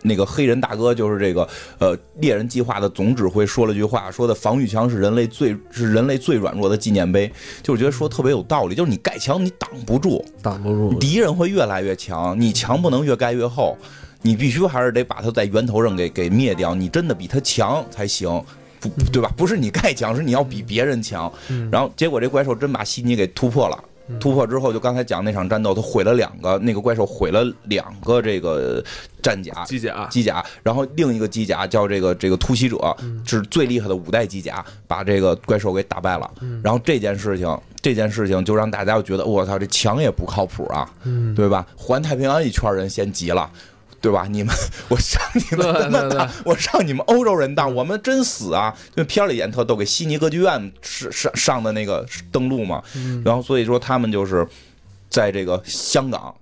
[0.03, 7.31] 那个黑人大哥就是这个呃猎人计划的总指挥，说了句话，说的防御墙是人类最是人类最软弱的纪念碑，
[7.63, 13.77] 就是觉得说特别有道理，就是你盖墙你挡不住，挡不住，敌人会越来越强，你墙不能越盖越厚，
[14.23, 18.43] 你必须还是得把它在源头上给给灭掉，你真的比他强才行，
[18.81, 19.31] 不对吧？
[19.37, 21.31] 不是你盖墙，是你要比别人强，
[21.71, 23.85] 然后结果这怪兽真把悉尼给突破了。
[24.19, 28.83] 突破之后，就刚才讲那场战斗，他毁了两个，那个怪兽毁了两个这个
[29.23, 36.31] 战甲机甲机甲，然后另一个机甲叫这个这个突袭者，是最厉害的五代机甲，把这个怪兽给打败了。
[36.63, 40.91] 然后这件事情，这件事情就让大家觉得，我操，这墙也不靠谱啊，
[41.35, 41.67] 对吧？
[41.77, 43.51] 环太平洋一圈人先急了。
[44.01, 44.27] 对吧？
[44.31, 44.55] 你们，
[44.89, 48.75] 我上你们他妈当，我上你们欧洲人当，我们真死啊！
[48.97, 52.83] 就片里演特都给悉尼歌剧院上上上的那个登陆嘛，
[53.25, 54.47] 然后所以说他们就是
[55.11, 56.35] 在这个香港，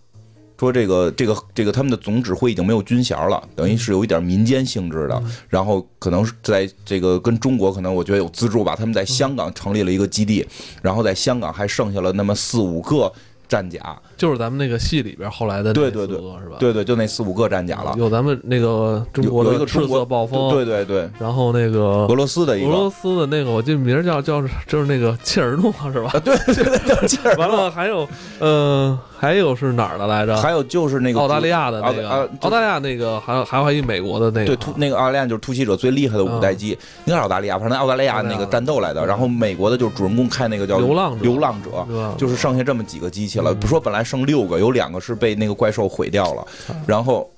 [0.58, 10.46] 说这个这个这个他们的总指挥已经没有军衔了，等于是有一点民间性质的，然后可能是在这个跟中国可能我觉得有资助吧，他们在香港成立了一个基地，
[10.80, 13.12] 然后在香港还剩下了那么四五个。
[13.48, 16.56] 战甲就是咱们那个戏里边后来的对对对是吧？
[16.58, 17.94] 对对，就那四五个战甲了。
[17.96, 21.08] 有咱们那个中国的一个赤色暴风，对对对。
[21.18, 26.10] 然后那个俄罗斯的一个俄罗斯的那个，我记得名叫叫就是那个切尔诺是吧？
[26.22, 27.46] 对对对，切尔诺。
[27.46, 28.06] 完了还有
[28.38, 28.98] 呃。
[29.18, 30.36] 还有是哪儿的来着？
[30.36, 34.46] 还有就是那个澳大利亚的那个，澳大利亚那个，还有还有一美国的那个。
[34.46, 36.68] 对，突那个澳大利亚就是突袭者最厉害的五代机，
[37.04, 39.04] 应该是澳大利亚，反正澳大利亚那个战斗来的。
[39.04, 43.52] 然后美国的就是主人公开那个叫流浪者，流浪者，就是剩下这么几个机器了。
[43.52, 46.46] 不说本来剩六个，有两个是被那个怪兽毁掉了。
[46.86, 47.28] 然后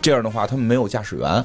[0.00, 1.44] 这样的话，他们没有驾驶员。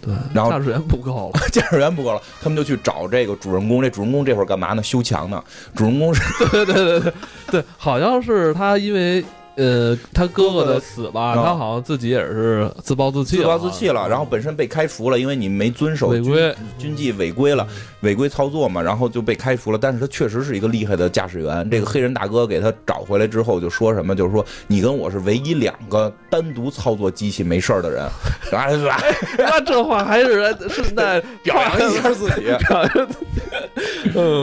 [0.00, 3.82] 对，然后驾驶员不够了， 驾驶员不够了，他们就去找这个主人公。
[3.82, 4.82] 这主人公这会儿干嘛呢？
[4.82, 5.42] 修墙呢。
[5.74, 7.12] 主人公是，对对对对
[7.50, 9.24] 对，好像是他因为。
[9.58, 14.08] 呃，他哥哥的死吧，他好像自己也是自暴自弃，自暴自弃了。
[14.08, 17.66] 然后本身被开除了，因为你没遵守违规军纪，违规了，
[18.02, 19.78] 违规操作嘛，然后就被开除了。
[19.78, 21.68] 但是他确实是一个厉害的驾驶员。
[21.68, 28.08] 这个黑人大哥给他找回来之后，就说什么，就是说你跟我是唯一两个单独操作机器没事儿的人。
[29.36, 32.46] 那这话还是顺带 表扬一下自己。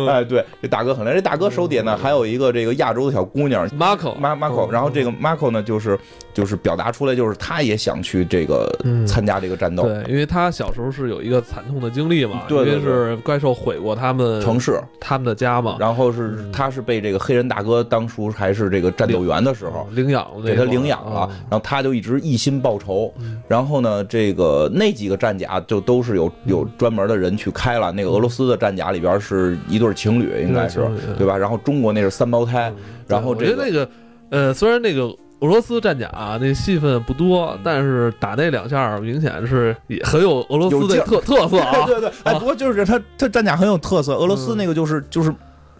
[0.09, 1.15] 哎，对，这大哥很厉害。
[1.15, 5.05] 这大哥手底下呢还有一个这个亚洲的小姑娘，Marco，Marco，然后这。
[5.05, 5.95] 个 Marco 呢，就是
[6.33, 8.75] 就是表达出来，就是他也想去这个
[9.07, 23.13] 参加这个战斗，对，因为他小时候是有一个惨痛的经历嘛，因为是怪兽毁过他们城市、他们的家嘛，然后是他是被这个黑人大哥当初还是这个战斗员的时候领养，给他领养了，然后他就一直一心报仇，
[23.47, 30.85] 然后呢，这个那几个战甲就都是有有专门的人去开了，那个俄罗斯的战甲里边是一对情侣，应该是
[31.17, 31.35] 对吧？
[31.35, 32.71] 然后中国那是三胞胎，
[33.07, 33.89] 然后这个。
[34.29, 35.03] 呃，虽然那个
[35.39, 36.09] 俄罗斯战甲
[36.41, 41.85] 那戏份不多，但是打那两下明显是也很有俄罗斯的特特色啊。
[41.87, 45.33] 对对，哎，不过就是他他战甲很有特色，俄罗斯那个就是就是。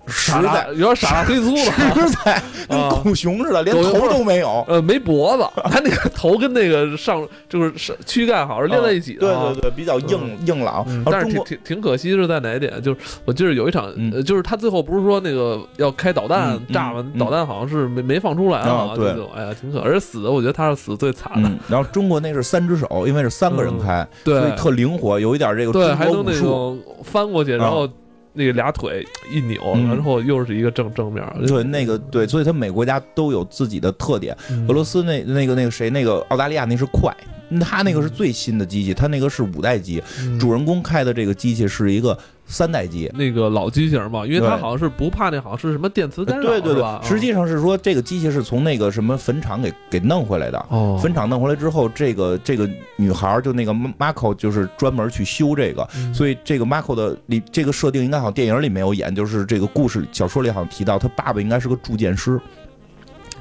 [0.07, 10.85] 实在有点傻黑粗了，实在跟狗熊似的，连头都没有，呃，没脖子，他那个头跟那个上就是是躯干好像连在一起的，对对对，比较硬硬朗。
[11.05, 12.81] 但是挺挺挺可惜是在哪一点？
[12.81, 13.91] 就是我记得有一场，
[14.23, 17.05] 就是他最后不是说那个要开导弹炸吗？
[17.19, 18.91] 导弹好像是没没放出来啊。
[18.95, 21.49] 对，哎呀，挺可，而且死的我觉得他是死的最惨的。
[21.67, 27.89] 然后中国那是三只手，因为是三个人开，所以特灵活，有一点这个对，还能那种翻过去，然后。
[28.35, 31.25] 那个俩腿一扭，然后又是一个正正面。
[31.47, 34.35] 对，那个对，所以它每个国家都有自己的特点。
[34.67, 37.15] 俄罗斯那那个那个谁，那个澳大利亚那是快，
[37.61, 43.11] 他那个是最新的机器，他那个是五代机，嗯主人公开的这个机器是一个三代机。
[43.13, 46.83] 那个老机型嘛，因为它好像是不怕那好像是什么电磁干扰，对对对。
[47.03, 50.65] 实际上是说这个机器是从那个什么坟场给给弄回来的。
[50.69, 56.13] 哦，坟场弄回来之后，这个这个女孩就那个 Marco 就是专门去修这个，嗯。
[56.13, 62.39] 所以这个 Marco 的里这个设定应该好像电影里没有演，就是这个故事小说里好像提到他爸爸应该是个铸剑师，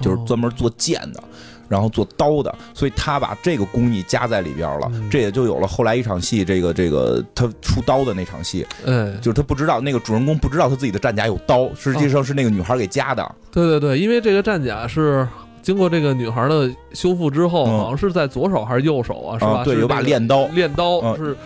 [0.01, 0.25] 就是哦。
[0.27, 1.23] 专门做剑的。
[1.69, 13.35] 然后做刀的，所以他把这个工艺加在里边了，嗯这也就有了后来一场戏，这个这个他出刀的那场戏，嗯，就是他不知道那个主人公不知道他自己的战甲有刀，实际上是那个女孩给加的。
[13.51, 15.27] 对对对，因为这个战甲是
[15.63, 19.39] 经过这个女孩的修复之后，嗯好像是在左手还是右手啊？
[19.39, 19.61] 是吧？
[19.61, 21.37] 啊对有把练刀练刀嗯是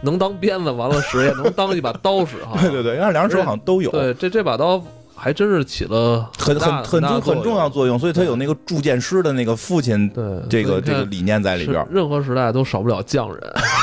[0.00, 2.58] 能当鞭子，完了使也能当一把刀使哈。
[2.62, 3.90] 对对对，因为两人手好像都有。
[3.90, 4.82] 对，这这把刀
[5.18, 13.42] 还真是起了很大很很重很重要作用，所以他有那个铸剑师的那个父亲对这个这个理念在里边，任何时代都少不了匠人，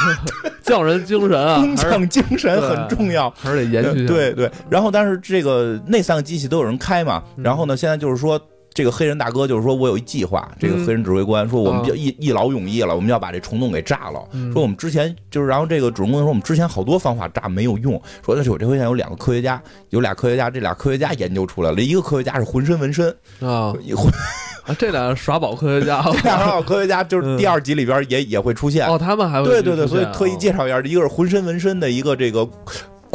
[0.64, 3.30] 匠人精神啊， 工匠精神很重要。
[3.38, 4.08] 还是得延续。
[4.08, 8.40] 对对，然后但是这个那三个机器都有人开嘛，嗯然后呢，现在就是说。
[8.76, 10.52] 这个黑人大哥就是说，我有一计划。
[10.60, 14.22] 这个黑人指挥官说，我们啊就一一劳永逸了，我们要把这虫洞给炸了。
[14.34, 17.94] 嗯说我们之前就是，然后这个主人公说，我们之前好多方法炸没有用。
[18.24, 19.62] 说那是我这回现在有两个科学家，
[19.92, 23.10] 有俩科学家，这俩科学家研究出来了，一个科学家是浑身纹身，
[23.40, 23.74] 啊，
[24.78, 28.86] 这俩耍宝科学家 这俩耍宝科学家就是第二集里边也也会出现。
[28.88, 32.46] 哦，他们还会对对对，所以特意哦介绍一下，一个是浑身纹身的一个这个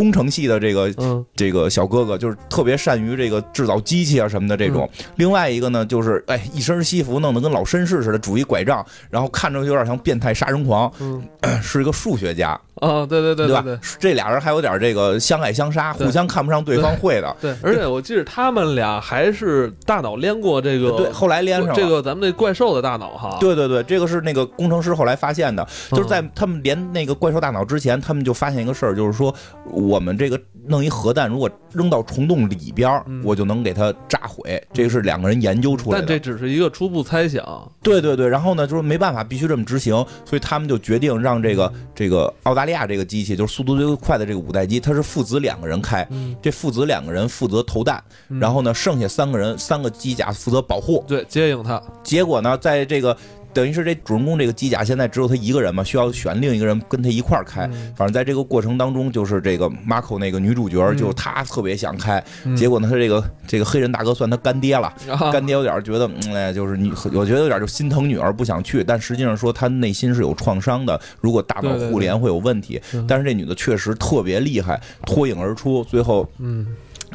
[0.01, 1.23] 工程系的这个嗯。
[1.37, 4.89] 这个小哥哥，就是特别善于这个制造机器啊什么的这种。
[5.17, 11.23] 另外一个呢，就是哎一身西服，弄得跟老绅士似的，拄一拐杖，然后看着有点像变态杀人狂，嗯。
[11.63, 13.63] 是一个数学家，啊，对对对吧？
[13.63, 13.79] 对？
[13.99, 17.37] 这俩人还有点这个相爱相杀，互相看不上对方会的。
[17.41, 21.75] 对，而且我记得他们俩还是大脑连过这个，对，后来连上。
[21.75, 26.31] 这个咱们那怪兽的大脑哈，对对对，这个是那个工程师后来发现的，就是在嗯。
[26.35, 29.35] 他们连那个怪兽大脑之前，他们就发现一个事儿，就是说
[29.65, 34.63] 我们这个弄一核弹，如果扔到虫洞里边我就能给它炸毁。
[34.73, 36.07] 这个是两个人研究出来的。
[36.07, 46.07] 但这只是一个初步猜想，对对对，然后呢，就是没办法，必须这么执行，所以他们就决定让这个这个澳大利亚这个机器，就是速度最快的这个五代机，它是父子两个人开。
[46.11, 51.05] 嗯，这父子两个人负责投弹，嗯然后呢，剩下三个人三个机甲负责保护。
[51.09, 53.17] 对接应它，结果呢，在这个
[53.53, 57.67] 等于是这主人公这个机甲现在只有他一个人嘛，需要选另一个人跟他一块儿开。
[57.73, 57.93] 嗯。
[57.97, 62.57] 反正在这个过程当中，就是这个 Marco 那个女主角，嗯就是她特别想开，嗯。
[62.57, 65.31] 结果呢，他这个这个黑人大哥算他干爹了，啊。
[65.33, 72.81] 干爹有点觉得，嗯哎，就是你，我觉得有点就心疼女儿不想去，但实际上说他内心是有创伤的，如果大脑互联会有问题。
[72.95, 76.67] 嗯但是这女的确实特别厉害，脱颖而出，最后嗯，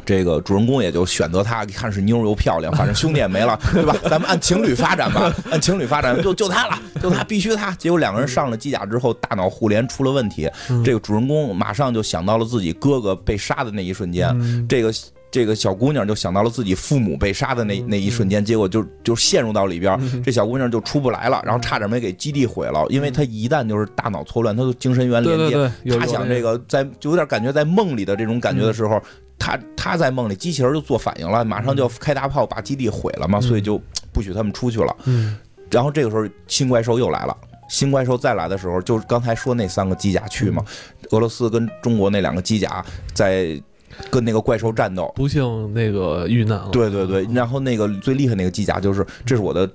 [0.04, 3.96] 这个主人公也就选择她，一看是妞又漂亮， 反正兄弟也没了，对吧？
[4.04, 7.72] 咱们按情侣发展吧， 按情侣发展，就就她了，就她，必须她。
[7.72, 14.92] 结果两个人上了机甲之后，大脑互联出了问题，嗯这个主人公马上就想到了自己哥哥被杀的那一瞬间，嗯这个。
[15.28, 29.02] 这个小姑娘就想到了自己父母被杀的那那一瞬间，结果就就陷入到里边这小姑娘就出不来了，然后差点没给基地毁了，因为她一旦就是大脑错乱，她就精神元连接，对对对，有他想这，个在就有点感觉在梦里的这种感觉的时候，
[29.38, 33.80] 他他在梦里，机器人就做反应了，马上就要开大炮把基地毁了嘛，嗯所以就
[34.12, 34.96] 不许他们出去了。
[35.04, 35.36] 嗯
[35.70, 37.36] 然后这个时候新怪兽又来了。
[37.68, 40.64] 新怪兽再来的时候，就是刚才说那三个机甲去嘛，
[41.10, 43.60] 俄罗斯跟中国那两个机甲在
[44.08, 45.12] 跟那个怪兽战斗。
[45.16, 49.68] 不幸那个遇难了，对对对，然后那个最厉害那个机甲就是，这是我的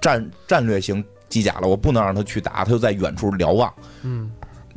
[0.00, 3.74] 战战略型机甲了，我不能让他去打，他就在远处瞭望。
[4.02, 4.30] 嗯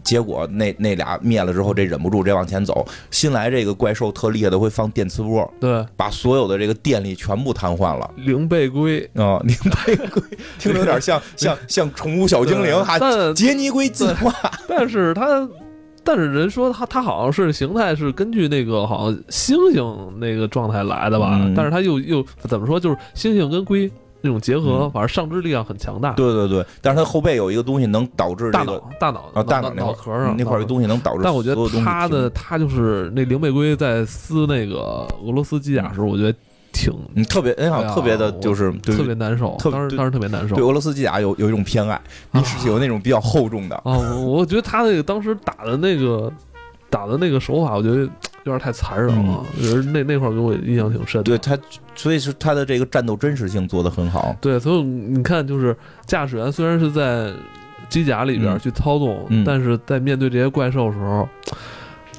[0.06, 2.86] 结果那那俩灭了之后，这忍不住这往前走。
[3.12, 8.10] 新来这个怪兽特厉害的，会放电磁波，对，把所有的这个电力全部瘫痪了。
[8.16, 10.22] 零倍龟，啊、 零倍龟。
[10.60, 14.32] 听着有点像像 像宠物小精灵哈，但杰尼龟进化。
[14.68, 15.50] 但是它，
[16.04, 21.54] 但是人说它它好像是形态是根据那个好像猩猩那个状态来的吧，嗯。
[21.56, 23.92] 但是它又又怎么说，就是猩猩跟龟
[24.26, 26.12] 那种结合，嗯反正上肢力量很强大。
[26.14, 36.38] 对对对，但是他后背有一个东西能导致大脑大脑啊大脑脑壳上那块儿有东西能导致但我觉得所有东西它的他就是那灵贝龟在撕那个俄罗斯机甲时候，我觉得
[36.74, 40.66] 挺嗯特别哎呀特别的就是特别难受，特当时当时特别难受对。
[40.66, 43.76] 俄罗斯机甲有有一种偏爱，你是有那种比较厚重的。
[43.78, 46.32] 啊，我我觉得他那个当时打的那个
[46.90, 48.10] 打的那个手法，我觉得
[48.46, 51.24] 有点太残忍了，就是那那块儿给我印象挺深的。
[51.24, 51.58] 对他，
[51.96, 54.36] 所以是他的这个战斗真实性做得很好。
[54.40, 57.34] 对，所以你看，就是驾驶员虽然是在
[57.90, 61.28] 机甲里边嗯去操纵，嗯但是在面对这些怪兽的时候，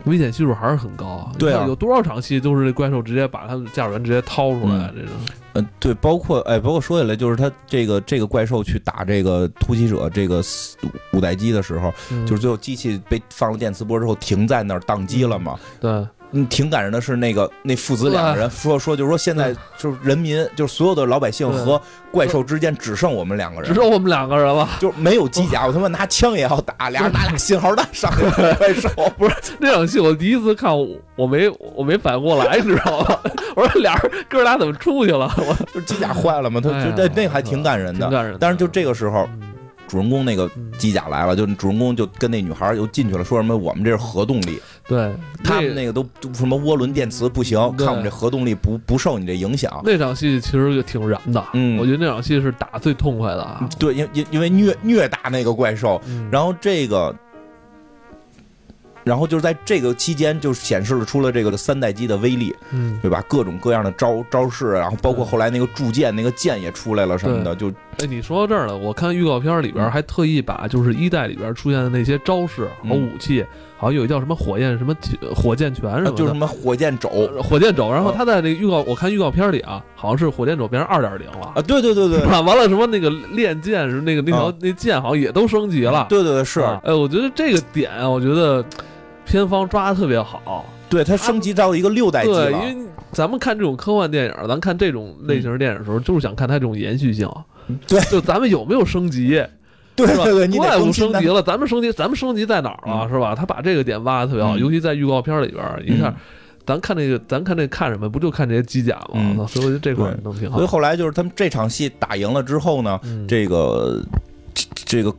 [0.07, 1.31] 危险系数还是很高啊。
[1.39, 5.13] 对啊有多少场戏都是这怪兽直接把他的驾驶员直接掏出来，这种
[5.55, 10.77] 嗯，对，包括哎，包括说起来，就是他这个这个怪兽去打这个突袭者这个四
[11.15, 15.59] 五代机的时候，嗯就是最后机器被放了电磁波之后停在那儿宕机了嘛。
[15.81, 24.69] 对嗯，挺感人的是那个那父子两个人说说，就是说现在就是人民，就是所有的老百姓和怪兽之间只剩我们两个人，只剩我们两个人了。
[24.81, 28.13] 就是没有机甲，我他妈拿枪也要打，俩人拿俩信号弹上
[28.59, 29.35] 怪兽，不是？
[29.59, 33.19] 那场戏我第一次看，我我没我没反应过来，你知道吗？
[33.55, 35.33] 我说俩人哥俩怎么出去了？
[35.39, 38.01] 我 就是机甲坏了嘛，他就那那还挺感人的。
[38.01, 38.39] 挺感人的。
[38.41, 39.53] 但是就这个时候，嗯
[39.89, 45.13] 主人公那个嗯机甲来了，就主人公就跟那女孩又进去了，说什么我们这是核动力，对
[45.43, 49.81] 他们那个都都什么涡轮电磁不行，看我们这核动力不不受你这影响。
[49.85, 51.77] 那场戏其实也挺燃的，嗯。
[51.77, 53.69] 我觉得那场戏是打最痛快的啊。
[53.79, 56.29] 对，因因因为虐虐打那个怪兽，嗯。
[56.31, 57.15] 然后这个，
[59.03, 63.25] 然后就是在这个期间，就显示了出了这个三代机的威力，嗯，对吧？
[63.29, 73.13] 各种各样的招招式，然后包括后来那个铸剑，那个剑也出来了什么的，就哎，你说到这儿了，我看预告片里边还特意把就是一代里边出现的那些招式和嗯。
[73.13, 73.45] 武器，
[73.79, 74.95] 好像有一叫什么火焰什么
[75.35, 81.53] 火箭拳什么的，就是什么火箭肘呃火箭肘，然后啊他在那个预告，我看预告片里啊，好像是火箭肘变成二点零了。
[81.55, 82.41] 啊，对对对对啊。
[82.47, 86.07] 完了，什么那个练剑是那个那条、啊那剑好像也都升级了。
[86.09, 88.65] 对对对，是，啊哎，我觉得这个点啊，我觉得
[89.25, 90.65] 片方抓的特别好。
[90.89, 97.29] 对它升级到一个六代机对，因，为咱们看这种科幻电影，咱看这种类型电影的时候，就是想看它这种延续性。
[97.89, 99.43] 对就咱们有没有升级？
[99.97, 103.05] 对吧对对，你怪物升级了，咱们升级，咱们升级在哪儿了？
[103.05, 103.35] 嗯是吧？
[103.35, 106.15] 他把这个点挖的特别好，嗯尤其在预告片里边儿，一看，
[106.67, 108.09] 咱看这个，咱看这看什么？
[108.09, 109.09] 不就看这些机甲吗？
[109.15, 110.69] 嗯所以我觉得这块儿对弄挺好所以。
[110.69, 114.03] 后来就是他们这场戏打赢了之后呢，嗯这个
[114.75, 115.15] 这个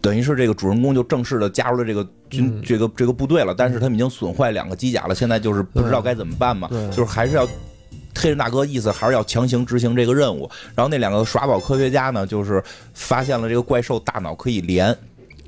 [0.00, 7.48] 等于是这个主人公就正式的加入了这个军、嗯这个这个部队了，但是他们已经损坏两个机甲了，现在就是不知道该怎么办嘛，就是还是要。
[8.14, 12.62] 黑人大哥意思还是要强行执行这个任务，然后那两个耍宝科学家呢，就是
[12.94, 14.96] 发现了这个怪兽大脑可以连，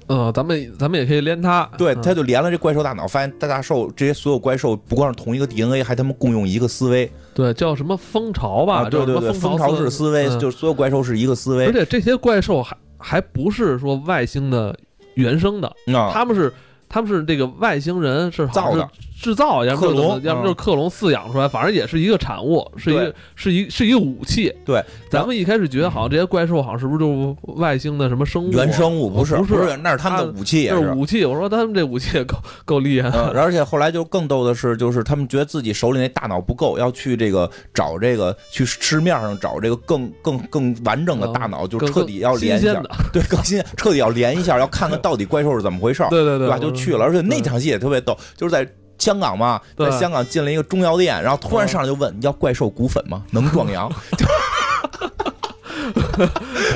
[0.09, 1.69] 嗯，咱们咱们也可以连它。
[1.79, 8.83] 对，嗯他就连了这怪兽大脑，发现大大兽这些所有怪兽不光是同一个 DNA，还他们共用一个思维对叫什么蜂巢吧？
[8.83, 14.77] 啊，对对对，叫什么蜂巢式思维，嗯就是所有怪兽是一个思维而且这些怪兽还还不是说外星的
[15.15, 16.53] 原生的，啊，他们是
[16.89, 18.89] 他们是这个外星人是造的
[19.21, 24.53] 制造，要不克隆要不就是嗯克隆饲养出来，反正也是一个产物，是一个是一是一个武器。
[24.65, 28.53] 对，咱们一开始觉得好像这些怪兽好像是不是就外星的什么生物啊？
[28.53, 30.93] 原生物不是不不是，那是他们的武器也是。
[30.93, 31.25] 武器。
[31.25, 33.33] 我说他们这武器也够够厉害的。
[33.33, 42.81] 嗯，而且后来就更逗的是，就是他们觉得自己手里那大脑不够，要去这个找这个去市面上找这个更更更完整的大脑，就更彻底要连一下，
[43.13, 46.59] 对，更新，彻底要连一下，要看看到底怪兽是怎么回事 对，对对对吧？
[46.59, 48.67] 就去了，而且那场戏也特别逗，就是在。
[48.99, 53.23] 香港嘛，对在香港进了一个中药店，然后突然嗯上来就问：“你要怪兽骨粉吗？
[53.33, 53.91] 能壮阳？”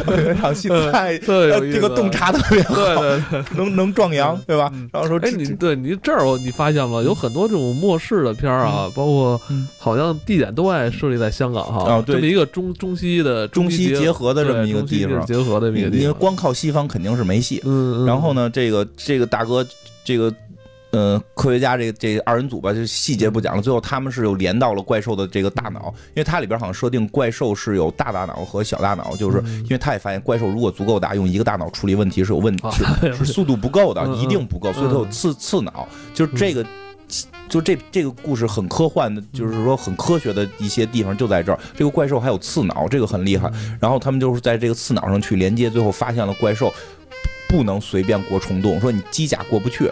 [0.06, 1.60] 那 场戏太特有。
[1.72, 3.44] 这个洞察特别好，对对对。
[3.56, 4.88] 能能壮阳，对吧嗯？
[4.92, 17.60] 然后说哎，这你对你这儿我你发现了，有很多这种末世的片儿啊，包括嗯好像地点都爱设立在香港哈，啊对这么一个中中西的中西结合的这么一个地方，结合的一个地方，因为光靠西方肯定是没戏。
[17.64, 18.32] 嗯，嗯然后？
[18.34, 19.66] 呢，这个这个大哥，
[20.04, 20.32] 这个
[20.92, 23.62] 呃科学家这个这个二人组吧，就细节不讲了。
[23.62, 36.64] 最后他们是有连到了怪兽的这个大脑，因为它里边好像设定怪兽是有大大脑和小大脑，就是嗯因为他也发现怪兽如果足够大，用一个大脑处理问题是有问题，啊是是速度不够的嗯，嗯一定不够，所以它有次次脑，就是这个。
[37.48, 41.58] 就这这个故事很科幻的，就是说很科学的一些地方就在这儿。
[41.76, 43.50] 这个怪兽还有次脑，这个很厉害。
[43.52, 46.72] 嗯然后他们就是在这个次脑上去连接，最后发现了怪兽
[47.48, 49.90] 不能随便过虫洞，说你机甲过不去，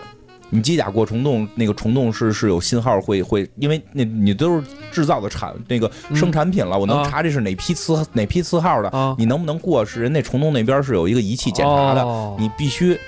[0.51, 6.17] 你机甲过虫洞，那个虫洞是是有信号会会，因为那你都是制造的产那个嗯。
[6.17, 9.85] 生产品了，我能啊查这是哪批次哪批次号的，啊，你能不能过？
[9.85, 12.37] 是人那虫洞那边是有一个仪器检查的，哦。
[12.39, 12.99] 你必须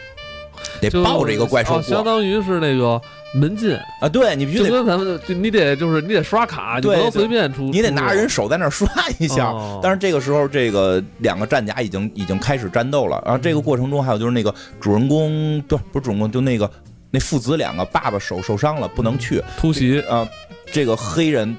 [0.80, 3.00] 得就抱着一个怪兽哦相当于是那个
[3.34, 8.88] 门禁，啊，对你必须就得跟咱们就你得就是你得刷卡，你不能随便出，你得拿着人手在那刷
[9.18, 9.46] 一下。
[9.46, 9.80] 哦。
[9.82, 13.22] 但是这个时候，这个两个战甲已经已经开始战斗了。
[13.24, 16.70] 然后这个过程中，还有就是那个主人公，对不是主人公，就那个
[17.10, 19.42] 那父子两个，爸爸手受伤了，不能去。
[19.58, 20.28] 突袭，啊，
[20.72, 21.56] 这个黑人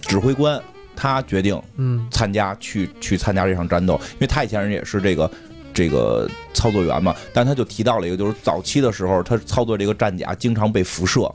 [0.00, 0.60] 指挥官
[0.96, 5.30] 他决定嗯参加去去参加这场战斗，因为他以前人也是这个
[5.74, 7.14] 这个操作员嘛。
[7.32, 11.30] 但他就提到了一个，就是早期的时候，他操作这个战甲经常被辐射。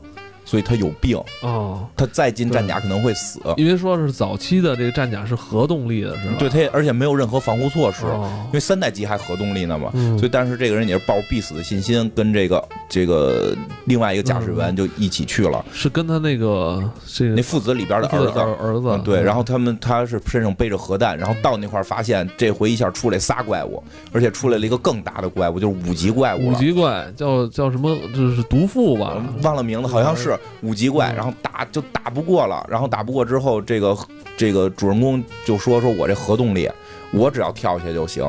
[0.46, 3.38] 所以他有病，哦，他再进战甲可能会死。
[3.58, 6.36] 因为说是早期的这个战甲是核动力的，是吧？
[6.38, 9.90] 对，他也而且没有任何防护措施，哦因为三代机还核动力呢嘛。
[9.92, 13.54] 嗯所以，但是这个人也是抱着必死的信心，跟这个这个
[13.86, 15.64] 另外一个驾驶员就一起去了。
[15.72, 23.82] 是跟他那个这个那父子里边的儿子，儿儿子嗯，对，然后他们他是身上背着核弹，然后到那块儿发现，这回一下出来仨怪物，
[24.12, 26.54] 而且出来了一个更大的怪物，就是五级怪物五。
[26.54, 27.96] 级怪叫叫什么？
[28.14, 29.14] 就是毒妇吧？
[29.16, 31.16] 嗯忘了名字，好像是五级怪，嗯。
[31.16, 33.96] 然后打就打不过了，然后打不过之后，这个
[34.36, 36.70] 这个主人公就说说我这核动力，
[37.12, 38.24] 我只要跳下去就行，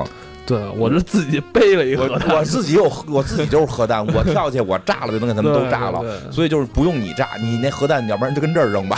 [0.46, 6.00] 对我是自己背了一个核弹，我自己有我自己就是核弹，我跳下去我炸了就能给他们都炸了。
[6.00, 6.32] 对对。
[6.32, 8.98] 所以就是不用你炸，你那核弹，要不然就跟这儿扔吧，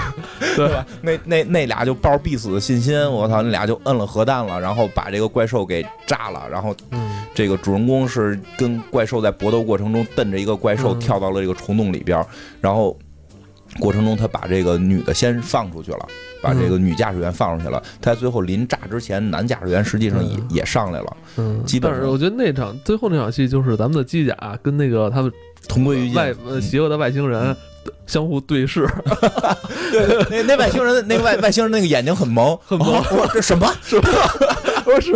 [0.54, 0.84] 对吧？
[1.00, 7.09] 那那那俩就抱着必死的信心，我操，那俩就摁了核弹了，然后把这个怪兽给炸了，然后嗯
[7.40, 11.00] 这个主人公是跟怪兽在搏斗过程中瞪着一个怪兽嗯。
[11.00, 12.22] 跳到了这个虫洞里边，
[12.60, 12.98] 然后
[13.78, 16.06] 过程中他把这个女的先放出去了，
[16.42, 17.82] 把这个女驾驶员放出去了。
[17.98, 20.46] 他在最后临炸之前，男驾驶员实际上也嗯。
[20.50, 21.98] 也上来了，嗯，基本上。
[21.98, 25.32] 但是我觉得那场最后那场戏就是咱们的机甲跟那个他们
[25.66, 26.16] 同归于尽。
[26.16, 27.56] 外呃邪恶的外星人
[28.06, 28.86] 相互对视，
[29.90, 33.66] 对对，那那外星人那个外外星人那个眼睛很萌， 很萌哦我这什么？
[34.84, 35.14] 不是，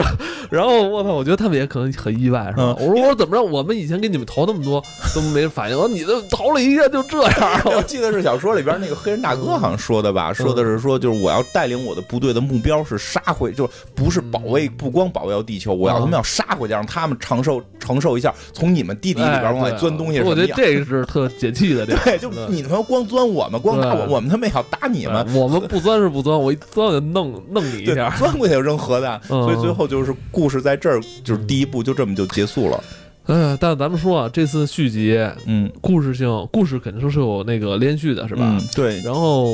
[0.50, 2.62] 然后我操，我觉得他们也可能很意外，是吧？
[2.62, 4.82] 嗯我说我说怎么着，我们以前给你们投那么多
[5.14, 20.54] 都没反应，我说你这投了一个就这样，我记得是小说里边那个黑人大哥好像说的吧，说的是说就是我要带领我的部队的目标是杀回，就是不是保卫，不光保卫地球，我要他们要杀回去，让他们承受承受一下从你们地底里边往外钻东西我觉得。
[20.54, 25.26] 这个是特解气的，对，就你他妈光钻我们，光打我，我们他妈也要打你们。
[25.34, 32.84] 我们不钻是不钻，我一钻就弄弄你一，下，钻过去就扔核弹，嗯所以最后就是故事在这儿，就是第一部就这么就结束了。
[33.26, 38.42] 嗯，但咱们说啊，这次续集嗯，故事性故事肯定是有那个连续的，是吧？
[38.44, 39.50] 嗯对，然后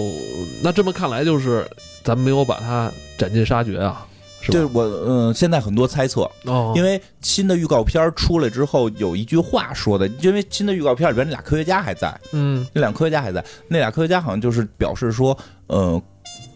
[0.61, 1.65] 那这么看来，就是
[2.03, 4.05] 咱们没有把它斩尽杀绝啊，
[4.41, 4.59] 是吧？
[4.59, 15.39] 对我嗯，现在很多猜测，哦，因为新的预告片出来之后，有一句话说的，因为新的预告片里边那俩科学家还在，嗯那俩科学家还在，那俩科学家好像就是表示说，
[15.69, 16.03] 呃，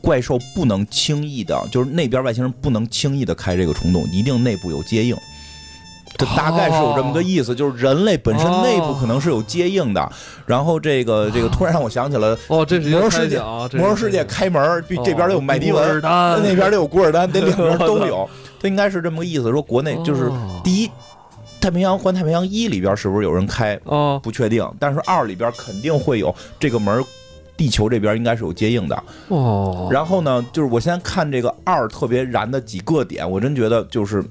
[0.04, 5.16] 怪兽不能轻易的，就是那边外星人不能轻易的开这个虫洞，一定内部有接应。
[6.16, 10.12] 这大概是有这么个意思，就是人类本身内部可能是有接应的。
[10.46, 18.28] 然后这个这个突然让我想起了哦，这是魔兽世界魔兽世界开门，比这边得有麦迪文，那边得有古尔丹，得两边都有。
[18.62, 20.90] 它应该是这么个意思，说国内就是哦第一，
[21.60, 23.76] 太平洋环太平洋一里边是不是有人开？
[23.82, 27.04] 哦不确定，但是二里边肯定会有这个门儿，
[27.56, 29.02] 地球这边应该是有接应的。
[29.28, 34.24] 哦，然后呢，就是我现在看这个二特别燃的几个点，我真觉得就是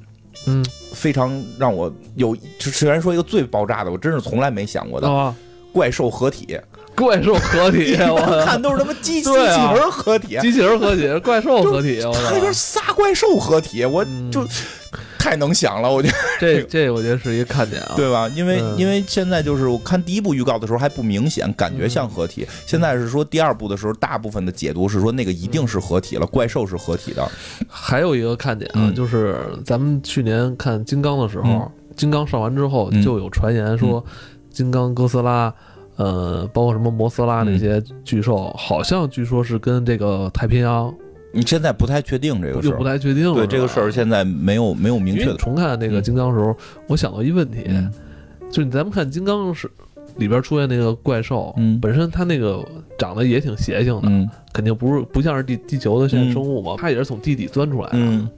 [0.46, 0.66] 嗯。
[0.94, 5.36] 非常让我有，就虽然说一个最爆炸的，我真是从来没想过的啊，
[5.74, 6.56] 怪兽合体，
[6.96, 14.32] 怪兽合体， 我看都是他妈机 机器人合体，机器人合体，怪兽合体，我那边，仨怪兽合体，我嗯。
[14.32, 14.48] 就
[15.24, 18.28] 太能想了，我觉得这这我觉得是一个看点啊，对吧？
[18.36, 22.46] 因为嗯因为现在就是我看第一部预告的时候还不明显，感觉像合体。
[22.66, 27.26] 现在是说第二部的时候，大部分的解读是说那个一定是合体了，怪兽是合体的。
[27.70, 34.04] 还有一个看点啊，嗯就是咱们去年看金刚的时候，嗯金刚上完之后嗯就有传言说，
[34.50, 35.54] 金刚哥斯拉。
[35.96, 40.92] 呃，包括什么摩斯拉那些巨兽，好像据说是跟这个太平洋
[41.34, 43.34] 你现在不太确定这个事又不，太确定了。
[43.34, 45.36] 对这个事儿现在没有没有明确的。
[45.36, 46.56] 重看那个金刚的时候，
[46.88, 47.92] 我想到一问题，嗯
[48.52, 49.70] 就是咱们看金刚是
[50.18, 52.64] 里边出现那个怪兽，嗯本身它那个
[53.00, 58.30] 长得也挺邪性的，嗯肯定不是不像是地地球的现在生物嘛，它也是从地底钻出来的。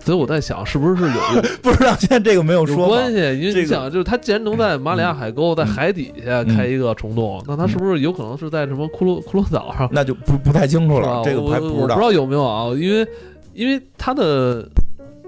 [0.00, 2.88] 嗯，所以我在想，是不是有有 不知道现在这个没有有说法。
[2.88, 3.18] 关系？
[3.18, 9.88] 因为这个你想，就是他既然能在马里亚海沟在海底下开一个虫洞，那他是不是有可能是在什么骷髅骷髅岛上？
[9.92, 11.72] 那就不不太清楚了，这个我还知道。
[11.72, 12.66] 我不知道有没有啊？
[12.76, 13.06] 因为
[13.54, 14.66] 因为他的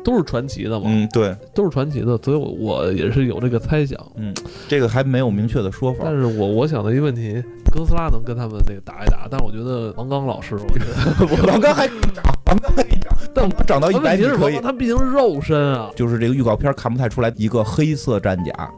[0.05, 3.99] 都是传奇的嘛，嗯，对，都是传奇的，所以我我也是有这个猜想。
[4.17, 4.33] 嗯
[4.69, 6.13] 这个还没有明确的说法但。
[6.15, 7.43] 是我我想的一个问题，
[7.75, 11.87] 哥斯拉能跟他们那个打一打，但是我觉得王刚老师，我觉得 王刚还
[12.53, 14.61] 长，王刚还长，但长到一百米可以。
[14.61, 18.71] 他毕竟是肉身啊，就是这个预告片看不太出来，一个黑色战甲，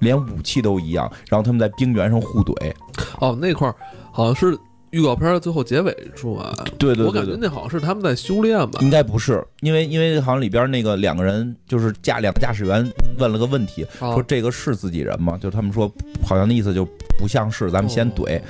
[0.00, 2.72] 连武器都一样，然后他们在冰原上互怼。
[3.20, 3.74] 哦，那块儿
[4.10, 4.58] 好像是
[4.90, 8.78] 预告片的最后结尾处啊，对对对我感觉那好像是他们在修炼吧。
[8.82, 15.38] 应该不是，因为因为好像里边那个两个人就是驾两个驾驶员问了个问题，啊说这个是自己人吗？
[15.40, 15.90] 就他们说
[16.24, 16.84] 好像那意思就
[17.18, 18.40] 不像是，咱们先哦怼，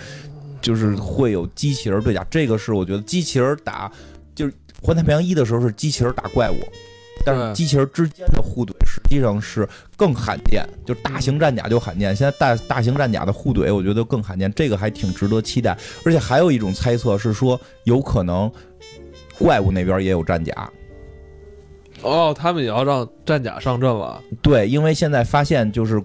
[0.60, 2.24] 就是会有机器人对打。
[2.30, 3.90] 这个是我觉得机器人打
[4.34, 4.52] 就是
[4.82, 6.56] 环太平洋一的时候是机器人打怪物，
[7.24, 12.14] 但是机器人之间的互怼实际上是更罕见，就大型战甲就罕见。
[12.16, 15.76] 现在大大型战甲的互怼，我觉得更罕见，这个还挺值得期待。
[16.04, 18.50] 而且还有一种猜测是说，有可能
[19.38, 20.70] 怪物那边也有战甲。
[22.02, 24.20] 哦，他们也要让战甲上阵了。
[24.42, 26.02] 对，因为现在发现就是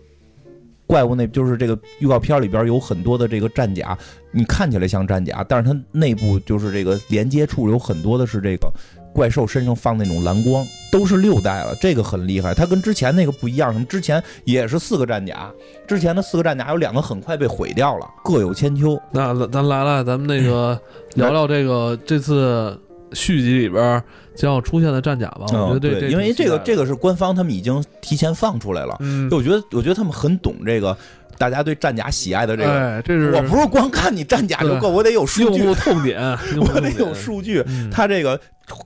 [0.87, 3.95] 怪物那，就是这个预告片里边有很多的这个战甲，
[4.31, 8.71] 你看起来像战甲，但是它内部就是这个连接处有很多的是这个
[9.13, 12.53] 怪兽身上放那种蓝光，都是六代了，这个很厉害。
[12.53, 15.51] 它跟之前那个不一样，什么之前也是四个战甲，
[15.85, 18.97] 之前的四个战甲有两个很快被毁掉了，各有千秋。
[19.11, 20.79] 那咱来了，咱们那个
[21.15, 22.79] 聊聊这个这次
[23.13, 24.03] 续集里边。
[24.35, 28.95] 将要出现的战甲吧，我觉得这，因为这个这个是官方他们已经提前放出来了。
[28.99, 30.95] 嗯，我觉得我觉得他们很懂这个，
[31.39, 33.01] 大家对战甲喜爱的这个。
[33.03, 35.63] 这是我不是光看你战甲就够，我得有数据。
[35.81, 36.21] 痛点，
[36.59, 37.65] 我得有数据。
[37.91, 38.39] 他这个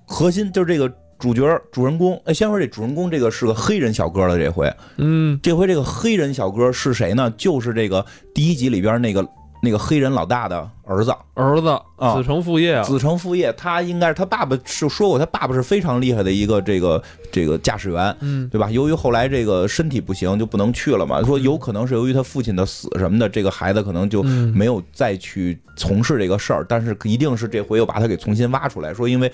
[0.05, 2.15] 核心就是这个主角主人公。
[2.24, 4.38] 哎，先说这主人公，这个是个黑人小哥了。
[4.38, 7.30] 这回，嗯，这回这个黑人小哥是谁呢？
[7.36, 9.28] 就是这个第一集里边那个。
[9.62, 13.53] 那个黑人老大的儿子，儿子啊，子承父业，子承父业。
[13.53, 17.01] 他应该是他爸爸是说过，他爸爸是非常厉害的一个这个
[17.32, 18.70] 这个驾驶员，嗯，对吧？
[18.72, 21.22] 由于后来这个身体不行，就不能去了嘛。
[21.24, 26.66] 说有可能是由于他父亲的死什么的，这个孩子可能就没有再去从事这个事儿。
[26.68, 29.32] 但是一定是这回又把他给重新挖出来，说因为。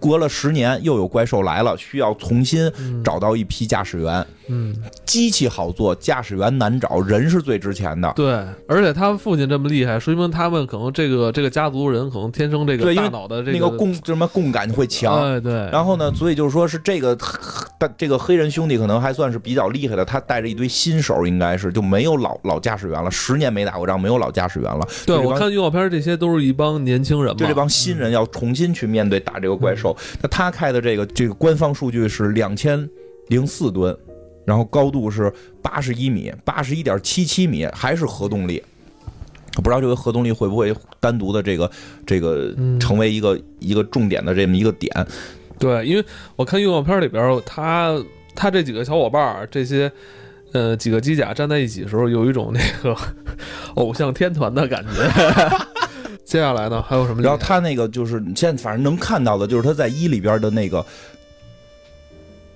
[0.00, 2.70] 隔了十年，又有怪兽来了，需要重新
[3.04, 4.26] 找到一批驾驶员。
[4.50, 4.74] 嗯，
[5.04, 8.10] 机器好做，驾驶员难找，人是最值钱的。
[8.16, 8.32] 对，
[8.66, 15.20] 而且他父亲这么厉害，说明他们可能这个这个家族人可能天生这个大脑的这个共什么共感会强。
[15.20, 15.68] 对对。
[15.70, 17.14] 然后呢，所以就是说是这个，
[17.98, 24.88] 这个黑人兄弟可能还算是比较厉害的，他带着一堆新手，应该是就没有老老驾驶员了，十年没打过仗，没有老驾驶员了。
[25.04, 29.87] 对，我看预告片，这些都是一帮年轻人嘛，就这帮新人要重新去面对打这个怪兽。
[30.22, 32.88] 那他开的这个这个官方数据是两千
[33.28, 33.96] 零四吨，
[34.44, 35.32] 然后高度是
[35.62, 38.62] 八十一米，八十一点七七米，还是核动力。
[39.56, 41.68] 不知道这个核动力会不会单独的这个
[42.06, 45.06] 这个成为一个一个重点的这么一个点？
[45.58, 46.04] 对，因为
[46.36, 48.00] 我看预告片里边，他
[48.36, 49.90] 他这几个小伙伴这些
[50.52, 52.96] 呃几个机甲站在一起的时候，有一种那个
[53.74, 55.77] 偶像天团的感觉。
[56.28, 57.22] 接下来呢，还有什么？
[57.22, 60.84] 然后他那个就是你现在反正能看到的，就是他在一里边的那个，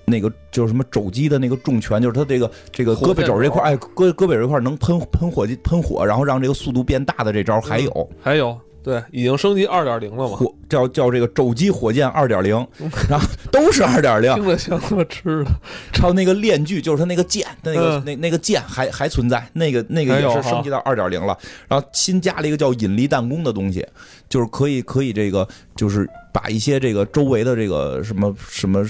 [0.05, 8.55] 那个就是什么肘击的那个重拳，就是他这个这个胳膊肘这块，哎，胳胳膊这块能喷喷火喷火，然后让这个速度变大的这招还有还有。
[8.83, 10.35] 对，已经升级二点零了嘛？
[10.35, 12.55] 火叫叫这个肘击火箭二点零，
[13.09, 14.33] 然后都是二点零。
[14.35, 15.51] 听着像他妈吃的。
[15.93, 21.37] 超那个链锯，就是他那个剑，那个那那个剑还还存在，那个那个也是升级到二点零了。
[21.67, 23.87] 然后新加了一个叫引力弹弓的东西，
[24.27, 28.83] 就是可以可以这个就是把一些这个周围的这个什么什么。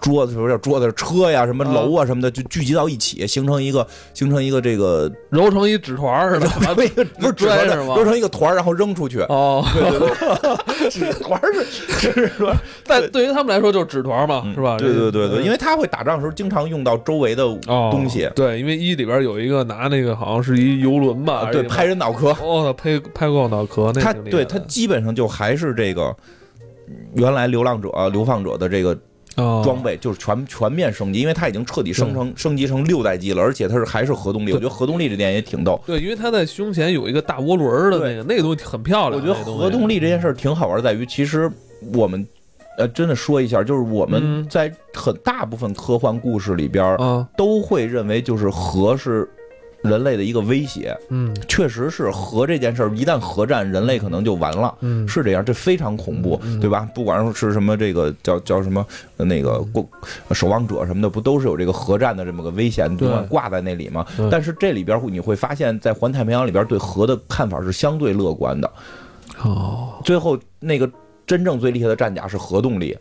[0.00, 0.92] 桌子什么叫桌子？
[0.92, 6.48] 车呀，什么楼啊，什么的，就聚集到一起，形成一个，形成一个这个，揉成一纸团似的，
[7.18, 7.94] 不是纸团是吗？
[7.96, 9.20] 揉成一个团，然后扔出去。
[9.22, 14.76] 哦，对对对，纸团是纸团， 但对于他们来说就是纸团嘛，是吧？
[14.78, 18.28] 对对对对，因为他会打仗的时候经常用到周围的东西。
[18.34, 22.30] 对，因为一里边有一个拿那个好像是一游轮吧，对，拍人脑壳。
[22.42, 26.14] 哦，拍拍过脑壳，那他对他基本上就还是这个
[27.14, 28.96] 原来流浪者、流放者的这个。
[29.64, 34.52] 装备就是全全面升级，因为它已经彻底升成升级成六代机了，而且它是还是核动力。
[34.52, 35.80] 我觉得核动力这点也挺逗。
[35.86, 39.20] 对，因为它在胸前有一个大涡轮的那个那个东西很漂亮。
[39.20, 41.50] 我觉得核动力这件事儿挺好玩，在于其实
[41.94, 42.26] 我们
[42.76, 46.96] 呃真的说一下，就是我们在很大部分科幻故事里边
[47.36, 49.28] 都会认为就是核是。
[49.88, 56.88] 人类的一个威胁，嗯，确实是核这件事儿，一旦核战，人类可能就完了，嗯，是这样，这非常恐怖，对吧？
[56.94, 58.84] 不管是什么这个叫叫什么
[59.16, 59.88] 那个过
[60.32, 62.94] 守望者什么的，不都是有这个核战的这么个危险
[63.28, 64.04] 挂在那里吗？
[64.30, 68.70] 但是这里边你会发现在环太平洋里边对核的看法是相对乐观的，
[69.42, 70.90] 哦，最后那个
[71.26, 72.96] 真正最厉害的战甲是核动力。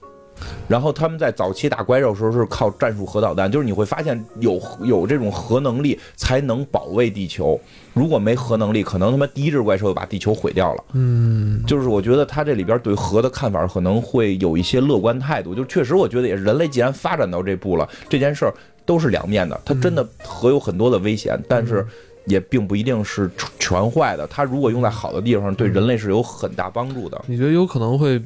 [0.68, 7.60] 然后他们在早期打怪兽的时候是靠战术核导弹，就是你会发现有有这种核能力才能保卫地球，
[7.94, 10.84] 如果没核能力，可能他妈第一只怪兽就把地球毁掉了。
[10.94, 18.54] 嗯，就是我觉得他这里边对核的看法可能会有一些乐观态度，就确实我觉得也是人类既然发展到这步了，这件事儿
[18.86, 21.86] 都是两面的，它真的核有很多的危险，但是
[22.26, 27.24] 也并不一定是全坏的，它如果用在好的地方，对人类是有很大帮助的。
[27.28, 28.22] 你觉得有可能会？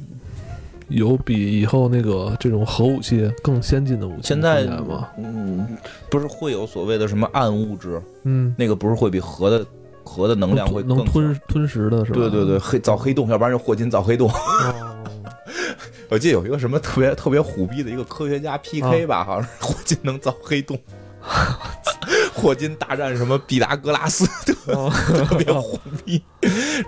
[0.94, 5.08] 有比以后那个这种核武器更先进的武器现在吗？
[5.18, 5.76] 嗯，
[6.10, 8.00] 不是会有所谓的什么暗物质？
[8.24, 9.66] 嗯，那个不是会比核的
[10.04, 12.18] 核的能量会能吞吞食的是吧？
[12.18, 14.30] 对对对，黑造黑洞，要不然就霍金造黑洞。
[16.08, 20.78] 我记得有一个什么特别特别虎逼的一个科学家 PK 吧，好像是霍金能造黑洞。
[22.34, 24.90] 霍金大战什么毕达哥拉斯，特
[25.24, 26.20] 特别虎逼。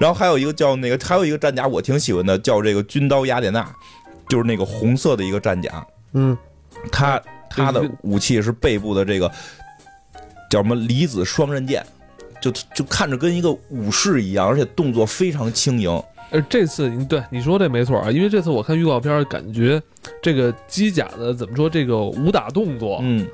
[0.00, 3.64] 然后还有一个叫那个，还有一个战甲我挺喜欢的，叫这个军刀雅典娜，
[4.28, 5.86] 就是那个红色的一个战甲。
[6.12, 6.36] 嗯，
[6.90, 7.20] 他
[7.50, 9.30] 他的武器是背部的这个
[10.50, 11.84] 叫什么离子双刃剑，
[12.40, 16.02] 就就看着跟一个武士一样，而且动作非常轻盈。
[16.30, 19.80] 呃，这次你对你说这没错啊，因为这次我看预告片，感觉
[20.22, 23.26] 这个机甲的怎么说，这个武打动作，嗯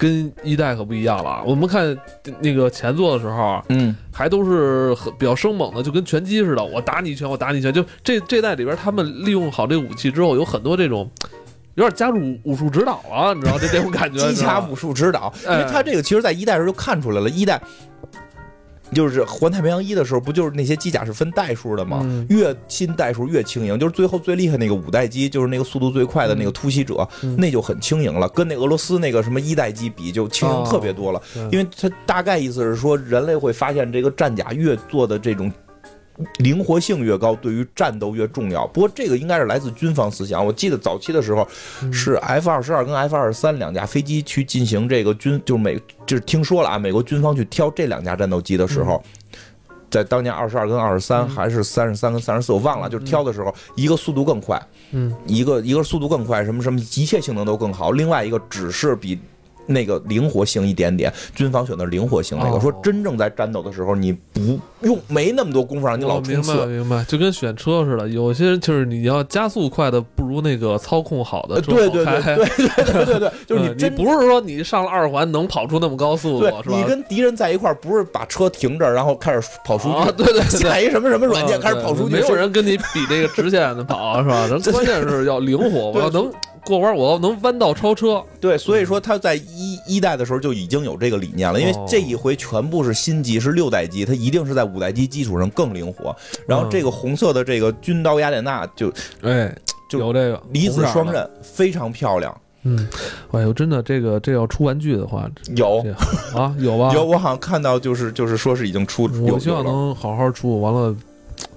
[0.00, 1.42] 跟一代可不一样了。
[1.44, 1.94] 我们看
[2.40, 7.70] 那个前作的时候，嗯，还都是很比较生猛的，就跟拳击似的，我打你一拳，我打你一拳。
[7.70, 11.10] 就这这代里边，他们利用好这个武器之后，有很多这种。
[11.76, 14.18] 有点加入武术指导了，你知道这这种感觉？
[14.28, 17.58] 机甲武术指导，因为他这个其实，在一代时候就看出来了，一代。
[18.92, 22.04] 就是环太平洋一的时候，不就是那些机甲是分代数的吗？
[22.28, 23.78] 越新代数越轻盈。
[23.78, 28.28] 就是最后最厉害那个五代机，就是那个速度最快的那个突袭者，那就很轻盈了。
[28.30, 31.22] 跟那俄罗斯那个什么一代机比，就轻盈特别多了。
[31.52, 35.50] 因为它大概意思是说，人类会发现这个战甲越做的这种。
[36.38, 38.66] 灵活性越高，对于战斗越重要。
[38.68, 40.44] 不过这个应该是来自军方思想。
[40.44, 41.46] 我记得早期的时候，
[41.92, 49.02] 是 F 二十二跟 F 二十三两架飞机去进行这个军，就是美，就是听说了啊，美国军方去挑这两架战斗机的时候，
[49.90, 54.60] 在当年二十二跟二十三还是三十三跟三十四，我忘了，就是挑的时候，一个速度更快，
[54.92, 59.18] 嗯，一个一个速度更快，什么什么一切性能都更好，另外一个只是比。
[59.66, 66.52] 那个灵活性一点点，军方选的灵活性那个，说真正在战斗的时候，你不用没那么多功夫让你老冲刺。
[66.52, 76.76] 明白明白，就跟选车似的，有些人就是你要加速快的，不如那个操控好的对对对对对对对， 就是你真不是说你上了二环能跑出那么高速度，是吧？
[76.76, 84.46] 你跟敌人在一块儿，不是把车停这儿，然后开始跑数据，对对，下一什么什么软件开始跑数据，没有人跟你比这个直线的跑，是吧？
[84.50, 86.30] 人关键是要灵活，我要能。
[86.62, 96.14] 过弯我要能弯道超车，对，所以说他在一一代的时候就已经有这个理念了，因为这一回全部是新机，是六代机，它一定是在五代机基础上更灵活。
[96.46, 98.92] 然后这个红色的这个军刀雅典娜就，
[99.22, 99.54] 哎，
[99.88, 102.40] 就有这个离子双刃，非常漂亮。
[102.62, 102.86] 嗯，
[103.32, 105.84] 哎呦，真的，这个这要出玩具的话，有
[106.34, 106.92] 啊， 有吧？
[106.92, 110.94] 有，我好像看到就是就是说是已经出，我希望能好好出，完了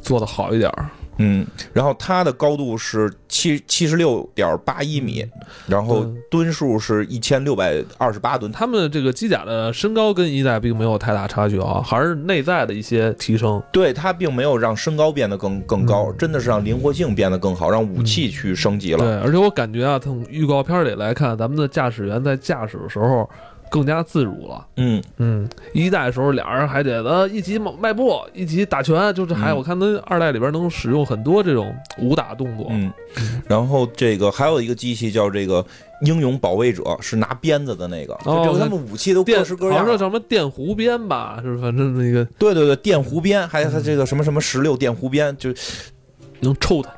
[0.01, 0.71] 做的好一点。
[1.17, 5.25] 嗯，然后它的高度是七七十六点八一米，
[5.67, 8.51] 然后吨数是一千六百二十八吨。
[8.51, 13.61] 他们这个机甲的身高跟一代并没有太大差距啊，还是内在的一些提升。
[13.71, 18.97] 对，它并没有让身高变得更更高，真的是让灵活性变得更好，让武器去升级了。
[18.99, 23.29] 对，而且我感觉啊，从预告片里来看，咱们的驾驶员在驾驶的时候。
[23.73, 25.01] 更加自如了，嗯。
[25.17, 32.93] 嗯，一代的时候俩人还得呃一起迈步，一起打拳，就是还我看他二代里边能使用很多这种武打动作，嗯，
[33.47, 35.65] 然后这个还有一个机器叫这个
[36.01, 45.51] 英勇保卫者，是拿鞭子的那个，就他们武器都各式各样，好像叫什么电弧鞭吧，是反正那个，对对对，电弧鞭，还有他这个什么什么十六电弧鞭，就
[46.41, 46.91] 能抽他。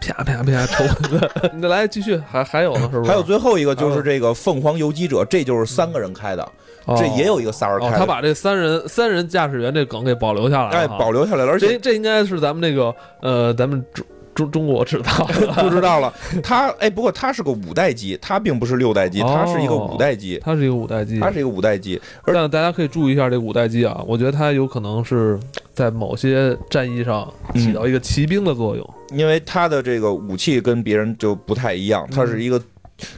[0.00, 0.84] 啪啪啪抽！
[1.54, 3.10] 你来继续，还还有呢，是不是？
[3.10, 6.48] 还有最后一个就是这个凤凰游击者，这就是三个人开的，
[6.96, 7.98] 这也有一个仨人开。
[7.98, 11.50] 他把这三人三人驾驶员这梗给保留下来了，哎，保留下来了。
[11.50, 15.12] 而且这应该是咱们那个呃，咱们中中中国知道
[15.60, 16.12] 不知道了。
[16.44, 22.00] 他哎，不过他是个五代机，他并不是六代机，他是一个五代机，他是一个五代机，他是一个五代机。
[22.22, 25.38] 而但大家可以注意一下这五代机啊，我觉得它有可能是
[25.74, 28.94] 在某些战役上起到一个骑兵的作用。
[29.12, 32.60] 因为他的这个武器跟别人就不太一样，他是一个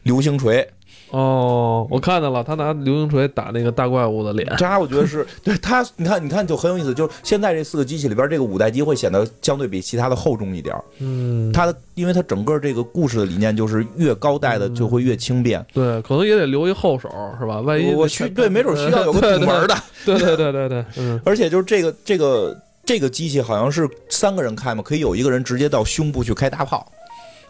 [0.03, 0.67] 流星锤。
[1.11, 4.49] 哦，我看到了，他拿流星锤打那个大怪物的脸。
[4.57, 6.95] 这我觉得是 对他，你看，你看就很有意思。
[6.95, 10.73] 就是现在这四个机器里边，这个五代机会显得相对比其他的厚重一点。
[11.01, 15.61] 嗯，它的，因为它整个这个故事的理念就是越高代的就会越轻便。
[15.73, 17.11] 对，可能也得留一后手，
[17.41, 17.61] 是吧？
[17.61, 19.77] 万一我去，对，没准需要有个堵门的。
[20.07, 21.21] 对对对对对，嗯。
[21.25, 22.57] 而且就是这个这个。
[22.83, 23.89] 这个机器好像是
[24.21, 26.87] 三个人开嘛，可以有一个人直接到胸部去开大炮，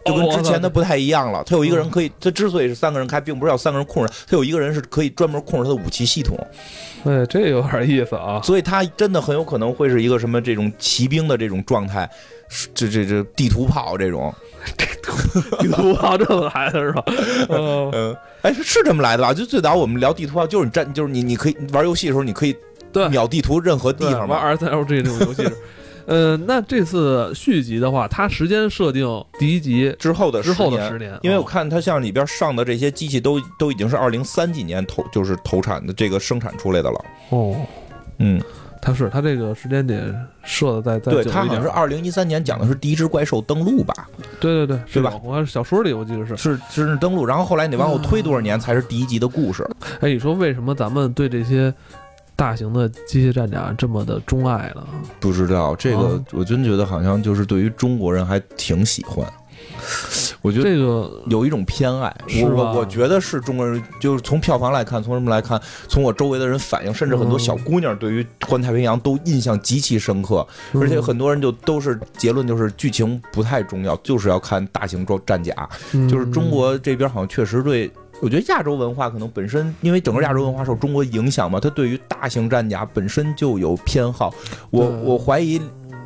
[0.05, 1.43] 就跟之前的不太一样了。
[1.43, 6.39] 他有一个人可以，他之所以是三个人开，并不是要三个人控制，他有一个人是可以专门控制他的武器系统。
[7.03, 8.41] 哎，这有点意思啊！
[8.45, 12.09] 所以他真的很有可能会是一个什么这种骑兵的这种状态，
[12.73, 14.33] 这这这地图炮这种，
[15.59, 17.03] 地图炮这么来的是吧？
[17.93, 19.35] 嗯，哎，是这么来的吧？
[19.35, 22.55] 就最早我们聊地图炮，就是你站，就是你你可以玩游戏的时候，你可以。
[22.93, 25.49] 对，秒地图任何地方玩三 L G 这种游戏，
[26.11, 29.07] 呃，那这次续集的话，它时间设定
[29.39, 37.05] 第一集之后的之后的十年，因为我看它像里边上的这些机器都都已经是二零三几年投就是投产的这个生产出来的了。
[37.29, 37.55] 哦，
[38.19, 38.43] 嗯，
[38.83, 44.09] 它是它这个时间点设的在在对，它好像是二零一三年讲的是第一只怪兽登陆吧？
[44.41, 46.37] 对对对，对吧我小说里我记得是。
[46.37, 49.65] 是是登陆，然后后来你得往后推多少年才是第一集的故事？
[50.01, 51.73] 哎，你说为什么咱们对这些
[52.41, 54.89] 大型的机械战甲这么的钟爱了？
[55.21, 59.31] 不知道这个啊，我真觉得好像就是对于中国人还挺喜欢。
[60.41, 77.93] 我觉得这个有一种偏爱，是吧我我我觉得是中国人，就是从票房来看，从什么来看，从我周围的人反应，甚至很多嗯小姑娘对于《环太平洋》都印象极其深刻，而且很多人就都是结论就是剧情不太重要，就是要看大型装战甲，嗯就是中国这边好像确实对。
[78.21, 84.33] 我觉得亚洲文化可能本身，因为整个亚洲文化受中国影响嘛，它对于大型战甲本身就有偏好。
[84.71, 85.61] 我我怀疑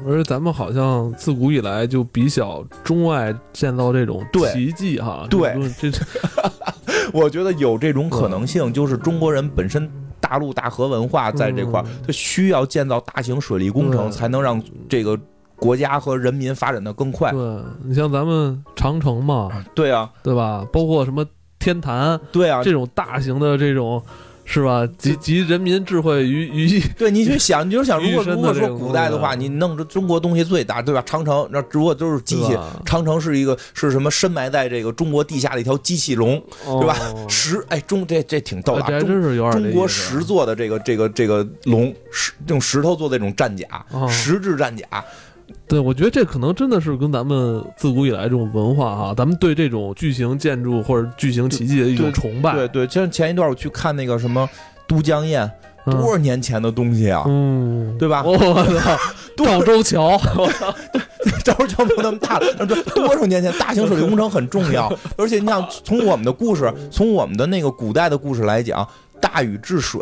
[0.07, 4.53] 而咱们好像自古以来就比较钟爱建造这种对。
[4.53, 5.55] 奇迹哈，对。
[5.81, 6.01] 这这
[7.13, 9.91] 我觉得有这种可能性，就是中国人本身
[10.21, 15.19] 大陆大河文化在这块儿嗯，它需要建造大型水利工程，才能让这个
[15.57, 17.31] 国家和人民发展的更快。
[17.31, 17.41] 对
[17.85, 20.67] 你像咱们长城嘛，对啊，对吧？
[20.73, 21.25] 包括什么
[21.65, 24.03] 天坛对啊，这种大型的这种。
[24.47, 24.87] 是吧？
[24.99, 31.03] 集集人民智慧于于 一，对你去想，你就想，如果如果说古代的话，你弄着中国东西最大，对吧？
[31.07, 32.55] 长城那如果都是机器，
[32.85, 36.95] 长城是一个是什么深埋在这个中国地下的一条机器龙，对吧？
[37.15, 44.07] 哦石哎中这这挺逗的啊，哎这还中真是有点中国石做的这个这个这个龙石用石头做的这种战甲，哦。
[44.11, 44.85] 石质战甲，
[45.67, 52.55] 对，我觉得这可能真的是跟咱们自古以来这种文化哈，咱们对这种巨型建筑或者巨型奇迹的一种崇拜。
[52.55, 54.49] 对对，像前一段我去看那个什么
[54.87, 55.51] 都江堰，
[55.87, 58.23] 嗯多少年前的东西啊，嗯，对吧？
[58.25, 58.99] 我操，
[59.37, 60.19] 赵州桥，
[61.45, 68.87] 赵州桥没有那么大了，那这多少年前大型水利工程很重要，而且你想从我们的故事，从我们的那个古代的故事来讲，
[69.21, 70.01] 大禹治水，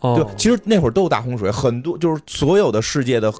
[0.00, 3.32] 哦对，其实那会儿都有大洪水，很多就是所有的世界的。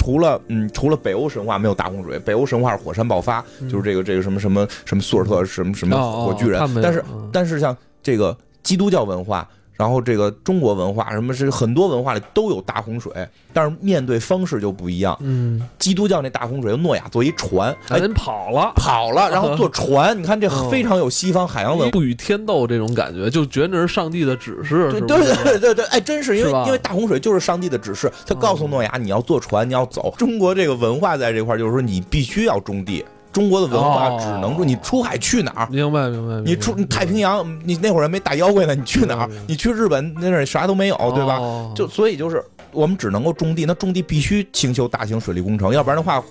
[0.00, 3.68] 除了嗯，除了北欧神话没有大洪水，北欧神话是火山爆发，嗯。
[3.68, 6.58] 就是这个这个什么什么什么苏尔特什么什么哦火巨人。
[6.82, 7.28] 但是嗯。
[7.30, 9.46] 但是像这个基督教文化，
[9.80, 13.10] 然后这个中国文化，什么是很多文化里都有大洪水，
[13.50, 15.16] 但是面对方式就不一样。
[15.20, 20.68] 嗯，基督教那大洪水，诺亚坐一船，哎，人跑了，跑了，然后坐船，你看这 嗯。
[20.70, 21.90] 非常有西方海洋文化。
[21.92, 30.14] 不与天斗这种感觉，就觉得那是上帝的指示，对对对对对，哎，真是因为因为大洪水就是上帝的指示，他告诉诺亚你要坐船，你要走。
[30.18, 33.02] 中国这个文化在这块就是说你必须要种地，
[33.32, 35.68] 中国的文化哦只能说你出海去哪儿？
[35.70, 39.30] 明白明白，你出太平洋，你那会儿还没打妖怪呢，你去哪儿？
[39.46, 41.36] 你去日本那儿啥都没有，对吧？
[41.38, 46.22] 哦就所以就是我们只能够种地，那种地必须兴修大型水利工程，要不然的话，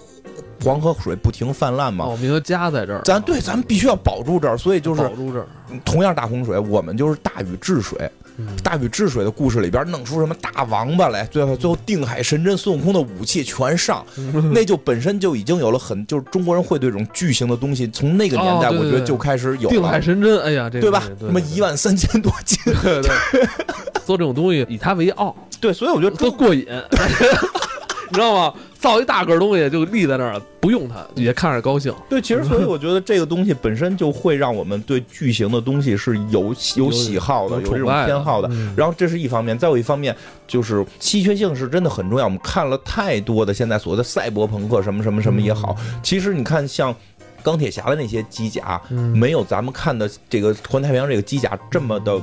[0.64, 2.06] 黄河水不停泛滥嘛。
[2.06, 5.48] 我们就家在这儿，咱对，咱们必须要保住这儿，所以就是保住这儿，
[5.86, 8.10] 同样大洪水，我们就是大禹治水。
[8.40, 14.06] 嗯大禹治水的故事里边弄出什么大王八来，最后最后定海神针，孙悟空的武器全上，
[14.54, 21.04] 那就本身就已经有了很，就是中国人会对这种巨型的东西，从那个年代我觉得就开始有定海，神针，哎呀，这个对吧？
[21.20, 23.48] 对什么一万三千多斤，对对，
[24.06, 26.66] 做这种东西以它为傲，对，所以我觉得中都过瘾，
[28.10, 28.54] 你知道吗？
[28.80, 31.94] 造一大个儿东西就立在那儿，不用它也看着高兴。
[32.10, 38.48] 对，其实所以我觉得这个东西本身就会让我们对巨型的东西是有有喜好的，有有这种偏好的。
[38.52, 40.16] 嗯然后这是一方面，再有一方面
[40.48, 42.26] 就是稀缺性是真的很重要。
[42.26, 46.96] 我们看了太多的现在所谓的赛博朋克什么什么什么也好，其实你看像。
[47.42, 52.22] 钢铁侠的那些机甲，嗯没有咱们看的这个环太平洋这个机甲这么的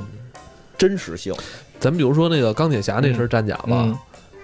[0.77, 1.33] 真实性。
[1.79, 3.97] 咱比如说那个钢铁侠那身战甲吧，嗯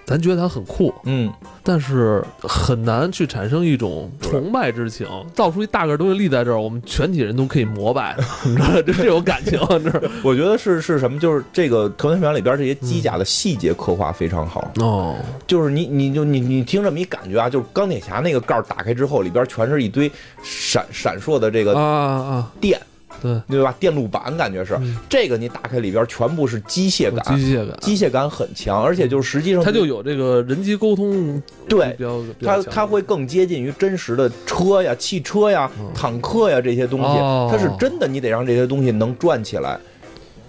[0.06, 1.32] 咱觉得它很酷，嗯，
[1.64, 5.08] 但是很难去产生一种崇拜之情。
[5.34, 8.82] 造出一大个儿东西立在这儿，我们全体人都可以膜拜， 你知道吗？
[8.82, 10.10] 就这种感情，你知道吗？
[10.24, 11.20] 我觉得是是什么？
[11.20, 14.70] 就是这个环太平洋里边这些机甲的细节刻画非常好。
[14.76, 15.16] 哦，
[15.48, 20.12] 就是你你就你你听这么一感觉啊，就是钢铁侠那个盖儿打开之后，里边全是一堆
[20.44, 22.80] 闪闪烁的这个啊啊，电，
[23.24, 23.74] 对，对吧？
[23.80, 24.98] 电路板感觉是、嗯。
[25.10, 31.98] 这个，你打开里边全部是机械感，机械感，机械感很强，而且就是实际上它就有这个人机沟通，对。
[32.42, 39.80] 它它会更接近于真实的车呀、汽车呀、嗯坦克呀这些东西，哦它是真的，你得让这些东西能转起来。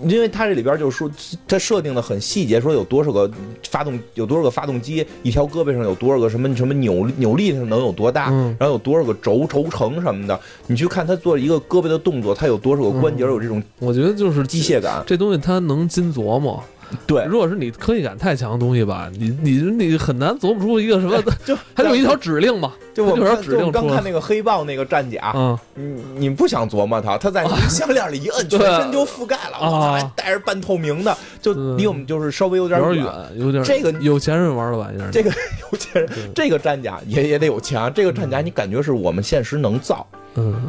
[0.03, 1.11] 因为它这里边就是说，
[1.47, 3.31] 它设定的很细节，说有多少个
[3.69, 8.57] 发动，有多少个发动机，一条胳膊上有多少个什么什么扭扭力上能有多大，嗯。
[8.59, 13.31] 然后有多少个轴轴承什么的，你去看它做一个胳膊的动作，它有多少个关节，嗯。
[13.31, 15.03] 有这种我觉得就是机械感。
[15.07, 16.63] 这东西它能精琢磨，
[17.07, 31.77] 对，如果是你科技感太强的东西吧，你你你很难琢磨出一个什么， 就它就一条指令嘛， 就我它就是看就我指令刚看那个黑豹那个战甲，嗯，你你不想琢磨它，它在你项链里一摁，全身就覆盖了，我操，啊还带着半透明的，就嗯。
[31.77, 32.89] 离我们就是稍微有点远。
[32.89, 33.65] 有点远，有点。
[33.65, 35.31] 这个有钱人玩的玩意儿，这个
[35.73, 40.19] 有钱人，这个战甲也也得有钱，这个战甲你感觉是我们现实能造，嗯，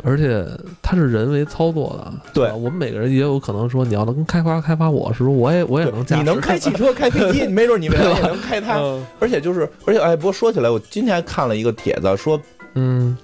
[0.03, 0.45] 而且
[0.81, 6.21] 它是人为操作的，对吧我们每个人也有可能说，你要能开发开发我，是不是我也我也能驾驶？
[6.21, 8.77] 你能开汽车、 开飞机，没准你未来也能开它。
[8.77, 12.39] 嗯而且就是，而且哎，不过说起来，我今天还看了一个帖子，说
[12.75, 13.17] 嗯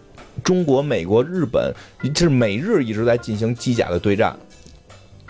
[0.43, 1.71] 中国、美国、日本
[2.13, 4.35] 就是美日一直在进行机甲的对战，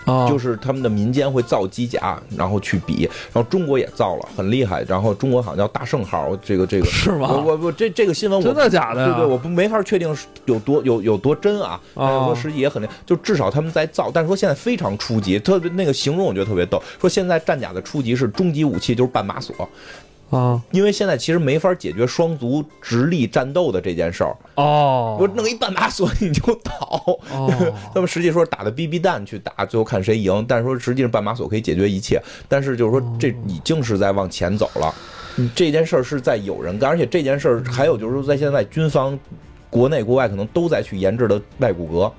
[0.05, 4.83] 啊，就是他们的民间会造机甲，然后去比，然后中国也造了，很厉害。
[4.87, 7.27] 然后中国好像叫大圣号，这个这个是吗？
[7.31, 9.15] 我我我这这个新闻我真的假的呀？
[9.15, 19.55] 对对，我不没法确定有多有有多真啊，但是说哦实际也很厉害，就至少他们在造，但是说现在非常初级，特别那个形容我觉得特别逗，说现在战甲的初级是终极武器就是半马索，
[20.31, 27.03] 啊因为现在其实没法解决双足直立战斗的这件事儿，哦，我弄一半马索你就倒。
[27.33, 27.53] 哦，
[27.93, 30.43] 他们实际说打的 BB 弹去打，最后看谁赢。
[30.47, 34.93] 但是说实际上半马索可以解决一切，但是就是说这已经是在往前走了。
[35.53, 39.17] 这件事儿是在有人干，而且这件事儿还有就是说在现在军方。
[39.69, 42.11] 国内国外可能都在去研制的外骨骼，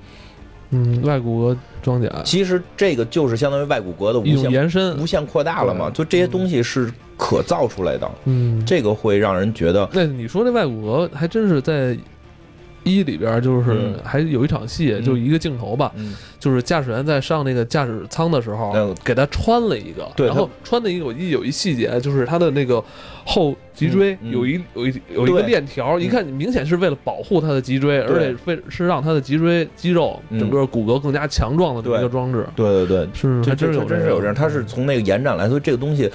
[0.70, 6.90] 嗯，外骨骼装甲其实这个就是相当于外骨骼的无限延伸无，限扩大了嘛，就这些东西是
[7.24, 11.96] 可造出来的，嗯，这个会让人觉得那你说那外骨骼还真是在
[12.82, 13.94] 一里边，就是嗯。
[14.02, 15.04] 还有一场戏，嗯。
[15.04, 16.14] 就一个镜头吧，嗯。
[16.40, 22.82] 就是驾驶员在上那个驾驶舱的时候嗯，给他穿了一个，对然后穿的一个有一有一细节，就是他的那个
[23.24, 30.40] 后脊椎有一有一有一个链条，一看明显是为了保护他的脊椎，而且为是让他的脊椎肌肉嗯。
[30.40, 36.10] 整个骨骼更加强壮的这么一个装置，对对对，是还真是有这个真是有这样，他是从那个延展来，所以这个东西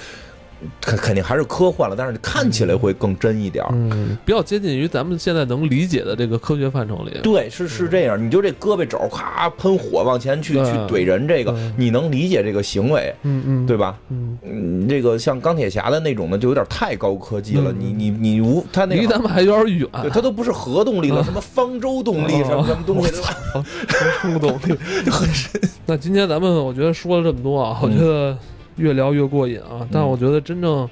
[0.80, 3.70] 肯肯定还是科幻了，但是看起来会更真一点儿。
[3.72, 7.18] 嗯，比较接近于咱们现在能理解的这个科学范畴里。
[7.22, 13.98] 对，是是这样，你就这胳膊肘咔喷火往前去对去怼人，这个对你能理解这个行为，嗯嗯，对吧？
[14.10, 17.70] 嗯，嗯，这个像钢铁侠的那种的，就有点太高科技了。
[17.72, 19.88] 嗯你你你无他那个离咱们还有点远。
[20.02, 23.12] 对，它都不是核动力了，嗯什么方舟动力，什么什么东西，
[24.20, 24.74] 冲动力
[25.06, 25.60] 就很深。
[25.86, 28.36] 那今天咱们我觉得说了这么多啊，我嗯觉得
[28.78, 29.86] 越聊越过瘾啊。
[29.92, 30.88] 但我觉得真正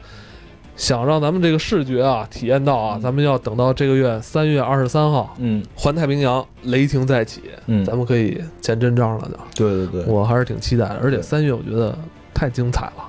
[0.77, 9.67] 想让咱们这个视觉啊体验到啊，嗯咱们要等到这个月三月二十三号，嗯环太平洋雷霆再起，嗯，咱们可以见真章了就。
[9.67, 11.97] 对对对，我还是挺期待的，而且对三月我觉得
[12.35, 13.05] 太精彩了。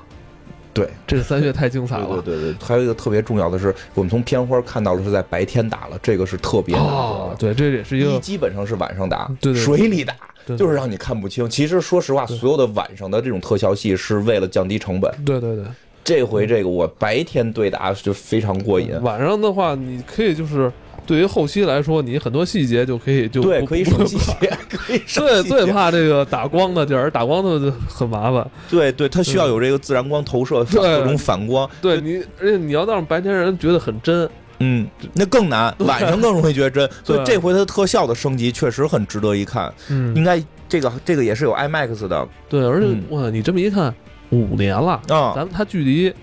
[0.74, 2.06] 对，这个三月太精彩了。
[2.24, 7.36] 对对对对，还有一个特别重要的是，我们从片花看到的是在白天打了，这个是特别难哦。
[7.40, 11.50] 对，这也是一一个基本上是晚上打，对对对水里打，对就是让你看不清。
[11.50, 15.12] 其实说实话，所有的晚上的这种特效戏是为了降低成本。
[15.26, 15.66] 对对对。
[16.04, 20.72] 这回这个我白天对打就非常过瘾，晚上的话，你可以就是
[21.06, 25.44] 对于后期来说，你很多细节就可以就对，不可以省细节，可以省 最。
[25.44, 28.50] 最怕这个打光的地儿，打光的就很麻烦。
[28.70, 31.70] 对对，它需要有这个自然光投射，对各种反光。
[31.82, 34.30] 对你，而且你要让白天人觉得很真，
[34.60, 36.90] 嗯，那更难，晚上更容易觉得真。
[37.04, 39.72] 所以这回它的特效的升级确实很值得一看。
[39.90, 43.94] 嗯应该这个这个也是有 IMAX 的对，而且嗯哇，你这么一看，
[44.32, 45.34] 五年了，啊。
[45.36, 46.14] 咱们它距离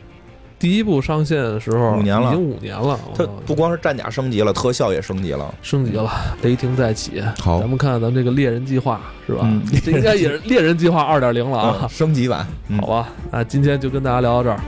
[0.58, 5.54] 第一部上线的时候五年了已经五年了，它不光是战甲升级了，特效也升级了。
[5.62, 6.10] 升级了，
[6.42, 7.22] 雷霆再起。
[7.38, 9.40] 好咱们看看咱们这个猎人计划是吧？
[9.44, 11.88] 嗯 这应该也是猎人计划二点零了啊嗯。
[11.90, 12.46] 升级版。
[12.68, 14.60] 嗯好吧，那今天就跟大家聊到这儿，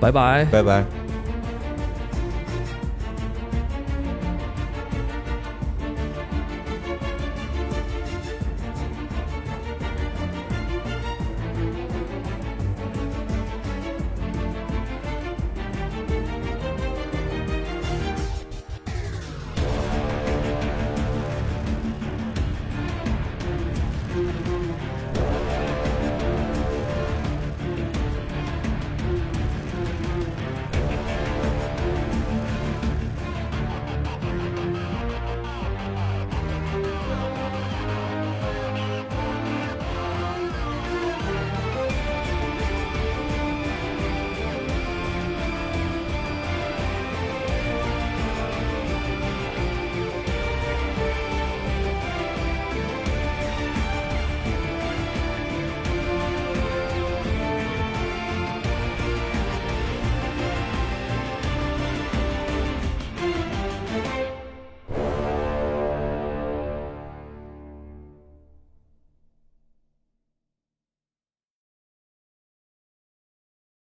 [0.00, 0.44] 拜拜。
[0.46, 0.99] 拜拜。